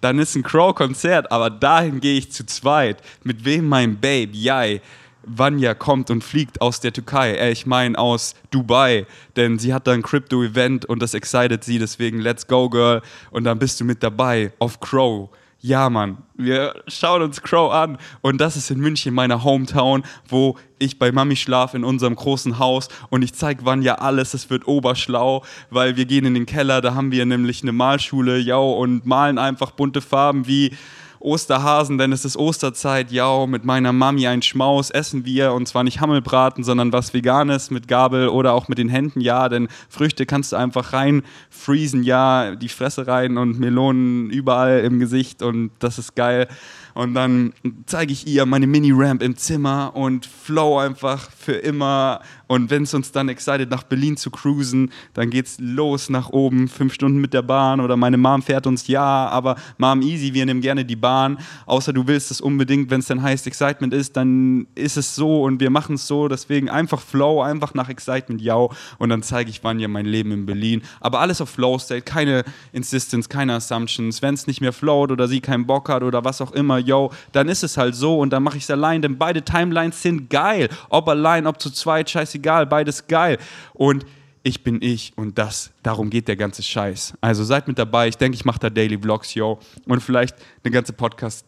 dann 0.07 0.19
ist 0.19 0.35
ein 0.35 0.43
Crow-Konzert, 0.43 1.33
aber 1.33 1.49
dahin 1.49 1.99
gehe 1.99 2.17
ich 2.17 2.31
zu 2.31 2.45
zweit. 2.45 3.01
Mit 3.23 3.43
wem 3.43 3.67
mein 3.67 3.99
Babe, 3.99 4.31
Jai, 4.31 4.81
Vanya 5.23 5.73
kommt 5.73 6.09
und 6.09 6.23
fliegt 6.23 6.61
aus 6.61 6.79
der 6.79 6.93
Türkei, 6.93 7.33
äh, 7.33 7.51
ich 7.51 7.65
meine 7.65 7.99
aus 7.99 8.33
Dubai, 8.49 9.05
denn 9.35 9.59
sie 9.59 9.73
hat 9.73 9.85
da 9.85 9.91
ein 9.91 10.01
Crypto-Event 10.01 10.85
und 10.85 11.01
das 11.01 11.13
excited 11.13 11.65
sie, 11.65 11.77
deswegen 11.77 12.19
let's 12.19 12.47
go, 12.47 12.69
Girl. 12.69 13.01
Und 13.31 13.43
dann 13.43 13.59
bist 13.59 13.81
du 13.81 13.83
mit 13.83 14.01
dabei 14.01 14.53
auf 14.59 14.79
Crow 14.79 15.29
ja, 15.59 15.89
Mann, 15.89 16.17
wir 16.35 16.75
schauen 16.87 17.23
uns 17.23 17.41
Crow 17.41 17.73
an. 17.73 17.97
Und 18.21 18.39
das 18.39 18.55
ist 18.55 18.69
in 18.69 18.79
München, 18.79 19.13
meiner 19.13 19.43
Hometown, 19.43 20.03
wo 20.27 20.57
ich 20.77 20.99
bei 20.99 21.11
Mami 21.11 21.35
schlaf 21.35 21.73
in 21.73 21.83
unserem 21.83 22.15
großen 22.15 22.59
Haus. 22.59 22.89
Und 23.09 23.23
ich 23.23 23.33
zeige 23.33 23.65
Vanja 23.65 23.95
alles, 23.95 24.33
es 24.35 24.49
wird 24.49 24.67
oberschlau, 24.67 25.43
weil 25.71 25.97
wir 25.97 26.05
gehen 26.05 26.25
in 26.25 26.35
den 26.35 26.45
Keller, 26.45 26.81
da 26.81 26.93
haben 26.93 27.11
wir 27.11 27.25
nämlich 27.25 27.63
eine 27.63 27.71
Malschule, 27.71 28.37
ja, 28.37 28.57
und 28.57 29.05
malen 29.05 29.39
einfach 29.39 29.71
bunte 29.71 30.01
Farben 30.01 30.47
wie 30.47 30.77
Osterhasen, 31.27 31.97
denn 31.97 32.11
es 32.11 32.25
ist 32.25 32.37
Osterzeit, 32.37 33.11
ja, 33.11 33.45
mit 33.45 33.65
meiner 33.65 33.91
Mami 33.91 34.27
ein 34.27 34.41
Schmaus 34.41 34.89
essen 34.89 35.25
wir. 35.25 35.53
Und 35.53 35.67
zwar 35.67 35.83
nicht 35.83 35.99
Hammelbraten, 35.99 36.63
sondern 36.63 36.93
was 36.93 37.13
Veganes 37.13 37.69
mit 37.69 37.87
Gabel 37.87 38.29
oder 38.29 38.53
auch 38.53 38.67
mit 38.69 38.77
den 38.77 38.89
Händen, 38.89 39.21
ja, 39.21 39.49
denn 39.49 39.67
Früchte 39.89 40.25
kannst 40.25 40.53
du 40.53 40.55
einfach 40.55 40.93
rein 40.93 41.23
freezen, 41.49 42.03
ja, 42.03 42.55
die 42.55 42.69
Fresse 42.69 43.07
rein 43.07 43.37
und 43.37 43.59
Melonen 43.59 44.29
überall 44.29 44.79
im 44.79 44.99
Gesicht. 44.99 45.41
Und 45.41 45.71
das 45.79 45.99
ist 45.99 46.15
geil. 46.15 46.47
Und 46.93 47.13
dann 47.13 47.53
zeige 47.85 48.11
ich 48.11 48.25
ihr 48.25 48.45
meine 48.45 48.65
Mini-Ramp 48.65 49.21
im 49.21 49.37
Zimmer 49.37 49.91
und 49.93 50.25
flow 50.25 50.79
einfach 50.79 51.29
für 51.29 51.53
immer. 51.53 52.21
Und 52.47 52.69
wenn 52.69 52.83
es 52.83 52.93
uns 52.93 53.11
dann 53.11 53.29
excited, 53.29 53.69
nach 53.69 53.83
Berlin 53.83 54.17
zu 54.17 54.31
cruisen, 54.31 54.91
dann 55.13 55.29
geht's 55.29 55.57
los 55.59 56.09
nach 56.09 56.29
oben, 56.29 56.67
fünf 56.67 56.93
Stunden 56.93 57.19
mit 57.19 57.33
der 57.33 57.41
Bahn. 57.41 57.79
Oder 57.79 57.97
meine 57.97 58.17
Mom 58.17 58.41
fährt 58.41 58.65
uns, 58.67 58.87
ja, 58.87 59.27
aber 59.27 59.55
Mom 59.77 60.01
easy, 60.01 60.33
wir 60.33 60.45
nehmen 60.45 60.61
gerne 60.61 60.85
die 60.85 60.95
Bahn. 60.95 61.37
Außer 61.65 61.93
du 61.93 62.07
willst 62.07 62.31
es 62.31 62.41
unbedingt, 62.41 62.89
wenn 62.89 63.01
es 63.01 63.07
dann 63.07 63.21
heißt 63.21 63.47
Excitement 63.47 63.93
ist, 63.93 64.15
dann 64.15 64.67
ist 64.75 64.97
es 64.97 65.15
so 65.15 65.43
und 65.43 65.59
wir 65.59 65.69
machen 65.69 65.95
es 65.95 66.07
so. 66.07 66.27
Deswegen 66.27 66.69
einfach 66.69 67.01
Flow, 67.01 67.41
einfach 67.41 67.73
nach 67.73 67.89
Excitement, 67.89 68.41
ja. 68.41 68.57
Und 68.97 69.09
dann 69.09 69.23
zeige 69.23 69.49
ich 69.49 69.63
wann 69.63 69.79
ja 69.79 69.87
mein 69.87 70.05
Leben 70.05 70.31
in 70.31 70.45
Berlin. 70.45 70.81
Aber 70.99 71.19
alles 71.19 71.41
auf 71.41 71.49
Flow 71.49 71.77
State, 71.77 72.03
keine 72.03 72.43
Insistence, 72.71 73.27
keine 73.29 73.55
Assumptions. 73.55 74.21
Wenn 74.21 74.33
es 74.33 74.47
nicht 74.47 74.61
mehr 74.61 74.73
float 74.73 75.11
oder 75.11 75.27
sie 75.27 75.41
keinen 75.41 75.67
Bock 75.67 75.89
hat 75.89 76.03
oder 76.03 76.23
was 76.23 76.41
auch 76.41 76.51
immer, 76.51 76.77
yo, 76.77 77.11
dann 77.31 77.49
ist 77.49 77.63
es 77.63 77.77
halt 77.77 77.95
so 77.95 78.19
und 78.19 78.31
dann 78.31 78.43
mache 78.43 78.57
ich 78.57 78.63
es 78.63 78.71
allein, 78.71 79.01
denn 79.01 79.17
beide 79.17 79.41
Timelines 79.41 80.01
sind 80.01 80.29
geil. 80.29 80.69
Ob 80.89 81.07
allein, 81.09 81.47
ob 81.47 81.61
zu 81.61 81.69
zweit, 81.71 82.09
scheißegal, 82.37 82.65
beides 82.65 83.07
geil. 83.07 83.37
Und 83.73 84.05
ich 84.43 84.63
bin 84.63 84.81
ich 84.81 85.13
und 85.15 85.37
das, 85.37 85.71
darum 85.83 86.09
geht 86.09 86.27
der 86.27 86.37
ganze 86.37 86.63
Scheiß. 86.63 87.15
Also 87.19 87.43
seid 87.43 87.67
mit 87.67 87.77
dabei, 87.77 88.07
ich 88.07 88.17
denke, 88.17 88.35
ich 88.35 88.45
mache 88.45 88.59
da 88.59 88.69
Daily 88.69 88.97
Vlogs, 88.97 89.33
yo, 89.33 89.59
und 89.85 90.01
vielleicht 90.01 90.35
eine 90.63 90.71
ganze 90.71 90.93
Podcast- 90.93 91.45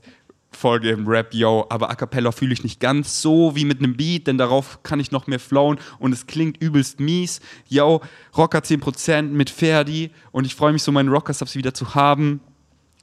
Folge 0.52 0.89
im 0.89 1.08
Rap, 1.08 1.32
yo, 1.36 1.67
aber 1.69 1.91
A 1.91 1.95
Cappella 1.95 2.32
fühle 2.32 2.54
ich 2.54 2.63
nicht 2.63 2.80
ganz 2.80 3.21
so 3.21 3.56
wie 3.56 3.65
mit 3.65 3.84
einem 3.84 3.95
Beat, 3.95 4.25
denn 4.25 4.39
darauf 4.39 4.82
kann 4.82 4.99
ich 4.99 5.12
noch 5.12 5.28
mehr 5.28 5.39
flowen 5.39 5.78
und 5.99 6.12
es 6.12 6.25
klingt 6.25 6.60
übelst 6.60 6.99
mies. 6.99 7.39
Yo, 7.67 8.02
Rocker 8.36 8.58
10% 8.58 9.30
mit 9.30 9.52
Ferdi 9.52 10.10
und 10.32 10.45
ich 10.45 10.56
freue 10.56 10.73
mich 10.73 10.82
so, 10.82 10.91
meinen 10.91 11.10
Rocker-Subs 11.10 11.54
wieder 11.54 11.75
zu 11.75 11.93
haben. 11.93 12.41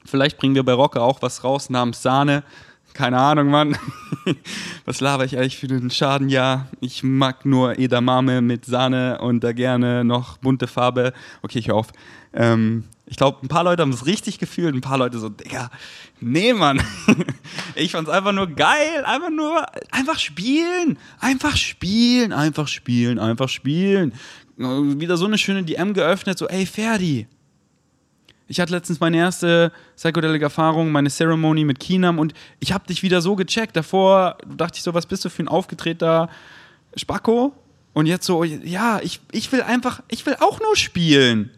Vielleicht 0.04 0.38
bringen 0.38 0.56
wir 0.56 0.64
bei 0.64 0.72
Rocker 0.72 1.02
auch 1.02 1.22
was 1.22 1.44
raus 1.44 1.70
namens 1.70 2.02
Sahne. 2.02 2.42
Keine 2.96 3.18
Ahnung, 3.18 3.48
Mann. 3.48 3.76
Was 4.86 5.02
laber 5.02 5.26
ich 5.26 5.36
eigentlich 5.36 5.58
für 5.58 5.66
den 5.66 5.90
Schaden? 5.90 6.30
Ja, 6.30 6.68
ich 6.80 7.02
mag 7.02 7.44
nur 7.44 7.78
Edamame 7.78 8.40
mit 8.40 8.64
Sahne 8.64 9.18
und 9.20 9.44
da 9.44 9.52
gerne 9.52 10.02
noch 10.02 10.38
bunte 10.38 10.66
Farbe. 10.66 11.12
Okay, 11.42 11.58
ich 11.58 11.68
höre 11.68 11.74
auf. 11.74 11.88
Ähm, 12.32 12.84
ich 13.04 13.18
glaube, 13.18 13.44
ein 13.44 13.48
paar 13.48 13.64
Leute 13.64 13.82
haben 13.82 13.92
es 13.92 14.06
richtig 14.06 14.38
gefühlt, 14.38 14.74
ein 14.74 14.80
paar 14.80 14.96
Leute 14.96 15.18
so, 15.18 15.28
Digga, 15.28 15.70
nee, 16.20 16.54
Mann. 16.54 16.82
Ich 17.74 17.92
fand 17.92 18.08
es 18.08 18.14
einfach 18.14 18.32
nur 18.32 18.46
geil, 18.46 19.04
einfach 19.04 19.28
nur, 19.28 19.66
einfach 19.92 20.18
spielen, 20.18 20.98
einfach 21.20 21.54
spielen, 21.54 22.32
einfach 22.32 22.66
spielen, 22.66 23.18
einfach 23.18 23.50
spielen. 23.50 24.14
Wieder 24.56 25.18
so 25.18 25.26
eine 25.26 25.36
schöne 25.36 25.64
DM 25.64 25.92
geöffnet, 25.92 26.38
so, 26.38 26.48
ey, 26.48 26.64
Ferdi, 26.64 27.26
ich 28.48 28.60
hatte 28.60 28.72
letztens 28.72 29.00
meine 29.00 29.16
erste 29.16 29.72
Psychedelic-Erfahrung, 29.96 30.92
meine 30.92 31.10
Ceremony 31.10 31.64
mit 31.64 31.80
Kinam 31.80 32.18
und 32.18 32.32
ich 32.60 32.72
habe 32.72 32.86
dich 32.86 33.02
wieder 33.02 33.20
so 33.20 33.34
gecheckt. 33.34 33.76
Davor 33.76 34.38
dachte 34.46 34.76
ich 34.76 34.82
so, 34.82 34.94
was 34.94 35.06
bist 35.06 35.24
du 35.24 35.30
für 35.30 35.42
ein 35.42 35.48
aufgetreter 35.48 36.30
Spacko? 36.94 37.52
Und 37.92 38.06
jetzt 38.06 38.26
so, 38.26 38.44
ja, 38.44 39.00
ich, 39.02 39.20
ich 39.32 39.50
will 39.52 39.62
einfach, 39.62 40.02
ich 40.08 40.24
will 40.26 40.36
auch 40.40 40.60
nur 40.60 40.76
spielen. 40.76 41.50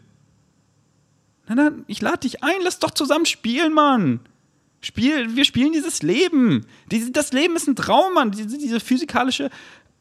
Na 1.46 1.56
dann, 1.56 1.84
ich 1.88 2.00
lade 2.00 2.18
dich 2.18 2.42
ein, 2.42 2.60
lass 2.62 2.78
doch 2.78 2.92
zusammen 2.92 3.26
spielen, 3.26 3.74
Mann. 3.74 4.20
Spiel, 4.80 5.34
wir 5.34 5.44
spielen 5.44 5.72
dieses 5.72 6.02
Leben. 6.02 6.64
das 7.12 7.32
Leben 7.32 7.56
ist 7.56 7.66
ein 7.66 7.76
Traum, 7.76 8.14
Mann. 8.14 8.30
Diese, 8.30 8.56
diese 8.56 8.80
physikalische 8.80 9.50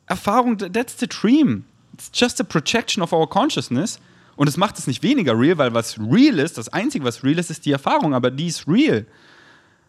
Erfahrung, 0.06 0.58
that's 0.58 1.00
the 1.00 1.08
dream. 1.08 1.66
It's 1.94 2.12
just 2.14 2.40
a 2.40 2.44
projection 2.44 3.02
of 3.02 3.12
our 3.12 3.28
consciousness. 3.28 4.00
Und 4.38 4.48
es 4.48 4.56
macht 4.56 4.78
es 4.78 4.88
nicht 4.88 5.04
weniger 5.04 5.38
real, 5.38 5.58
weil 5.58 5.74
was 5.74 6.00
real 6.00 6.40
ist, 6.40 6.58
das 6.58 6.70
Einzige, 6.70 7.04
was 7.04 7.24
real 7.24 7.40
ist, 7.40 7.50
ist 7.50 7.66
die 7.66 7.72
Erfahrung, 7.72 8.14
aber 8.14 8.32
die 8.32 8.48
ist 8.48 8.68
real. 8.68 9.06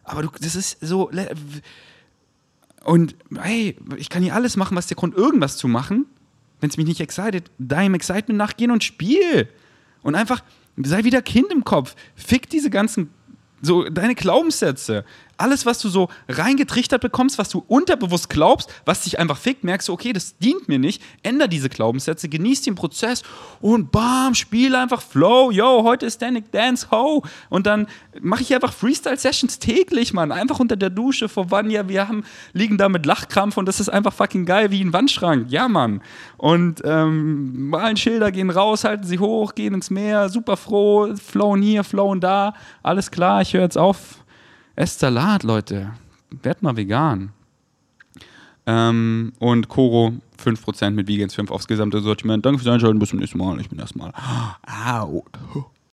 Aber 0.03 0.23
du, 0.23 0.29
das 0.41 0.55
ist 0.55 0.79
so. 0.81 1.11
Und 2.83 3.15
hey, 3.39 3.77
ich 3.95 4.09
kann 4.09 4.23
hier 4.23 4.33
alles 4.33 4.57
machen, 4.57 4.75
was 4.75 4.87
der 4.87 4.97
Grund, 4.97 5.15
irgendwas 5.15 5.57
zu 5.57 5.67
machen. 5.67 6.07
Wenn 6.59 6.69
es 6.69 6.77
mich 6.77 6.87
nicht 6.87 6.99
excited, 6.99 7.49
deinem 7.59 7.93
Excitement 7.93 8.37
nachgehen 8.37 8.71
und 8.71 8.83
spiel. 8.83 9.47
Und 10.01 10.15
einfach 10.15 10.43
sei 10.77 11.03
wieder 11.03 11.21
Kind 11.21 11.51
im 11.51 11.63
Kopf. 11.63 11.95
Fick 12.15 12.49
diese 12.49 12.71
ganzen, 12.71 13.11
so 13.61 13.87
deine 13.87 14.15
Glaubenssätze 14.15 15.05
alles, 15.39 15.65
was 15.65 15.79
du 15.79 15.89
so 15.89 16.09
reingetrichtert 16.27 17.01
bekommst, 17.01 17.37
was 17.37 17.49
du 17.49 17.63
unterbewusst 17.67 18.29
glaubst, 18.29 18.69
was 18.85 19.03
dich 19.03 19.19
einfach 19.19 19.37
fickt, 19.37 19.63
merkst 19.63 19.87
du, 19.87 19.93
okay, 19.93 20.13
das 20.13 20.37
dient 20.37 20.67
mir 20.67 20.79
nicht, 20.79 21.01
änder 21.23 21.47
diese 21.47 21.69
Glaubenssätze, 21.69 22.29
genieß 22.29 22.61
den 22.63 22.75
Prozess 22.75 23.23
und 23.61 23.91
bam, 23.91 24.35
spiel 24.35 24.75
einfach 24.75 25.01
Flow, 25.01 25.51
yo, 25.51 25.83
heute 25.83 26.05
ist 26.05 26.21
Danik 26.21 26.51
Dance, 26.51 26.87
ho. 26.91 27.23
Und 27.49 27.65
dann 27.65 27.87
mache 28.21 28.41
ich 28.41 28.53
einfach 28.53 28.73
Freestyle-Sessions 28.73 29.59
täglich, 29.59 30.13
Mann, 30.13 30.31
einfach 30.31 30.59
unter 30.59 30.75
der 30.75 30.89
Dusche 30.89 31.29
vor 31.29 31.51
Vanya, 31.51 31.87
wir 31.87 32.07
haben, 32.07 32.23
liegen 32.53 32.77
da 32.77 32.89
mit 32.89 33.05
Lachkrampf 33.05 33.57
und 33.57 33.65
das 33.65 33.79
ist 33.79 33.89
einfach 33.89 34.13
fucking 34.13 34.45
geil 34.45 34.71
wie 34.71 34.81
ein 34.81 34.93
Wandschrank, 34.93 35.47
ja, 35.49 35.67
Mann. 35.67 36.01
Und 36.37 36.81
ähm, 36.83 37.69
malen 37.69 37.97
Schilder, 37.97 38.31
gehen 38.31 38.49
raus, 38.49 38.83
halten 38.83 39.05
sie 39.05 39.19
hoch, 39.19 39.55
gehen 39.55 39.73
ins 39.73 39.89
Meer, 39.89 40.29
super 40.29 40.57
froh, 40.57 41.15
flowen 41.15 41.61
hier, 41.61 41.83
flowen 41.83 42.19
da, 42.19 42.53
alles 42.83 43.11
klar, 43.11 43.41
ich 43.41 43.53
höre 43.53 43.61
jetzt 43.61 43.77
auf 43.77 44.19
Esst 44.79 44.99
Salat, 45.01 45.43
Leute. 45.43 45.91
Werd 46.41 46.61
mal 46.61 46.77
vegan. 46.77 47.33
Ähm, 48.65 49.33
und 49.37 49.67
Koro 49.67 50.13
5% 50.41 50.91
mit 50.91 51.05
Vegans 51.05 51.35
5 51.35 51.51
aufs 51.51 51.67
gesamte 51.67 51.99
Sortiment. 51.99 52.45
Danke 52.45 52.59
fürs 52.59 52.73
Einschalten. 52.73 52.97
Bis 52.97 53.09
zum 53.09 53.19
nächsten 53.19 53.39
Mal. 53.39 53.59
Ich 53.59 53.67
bin 53.67 53.77
erstmal 53.77 54.13
out. 54.87 55.25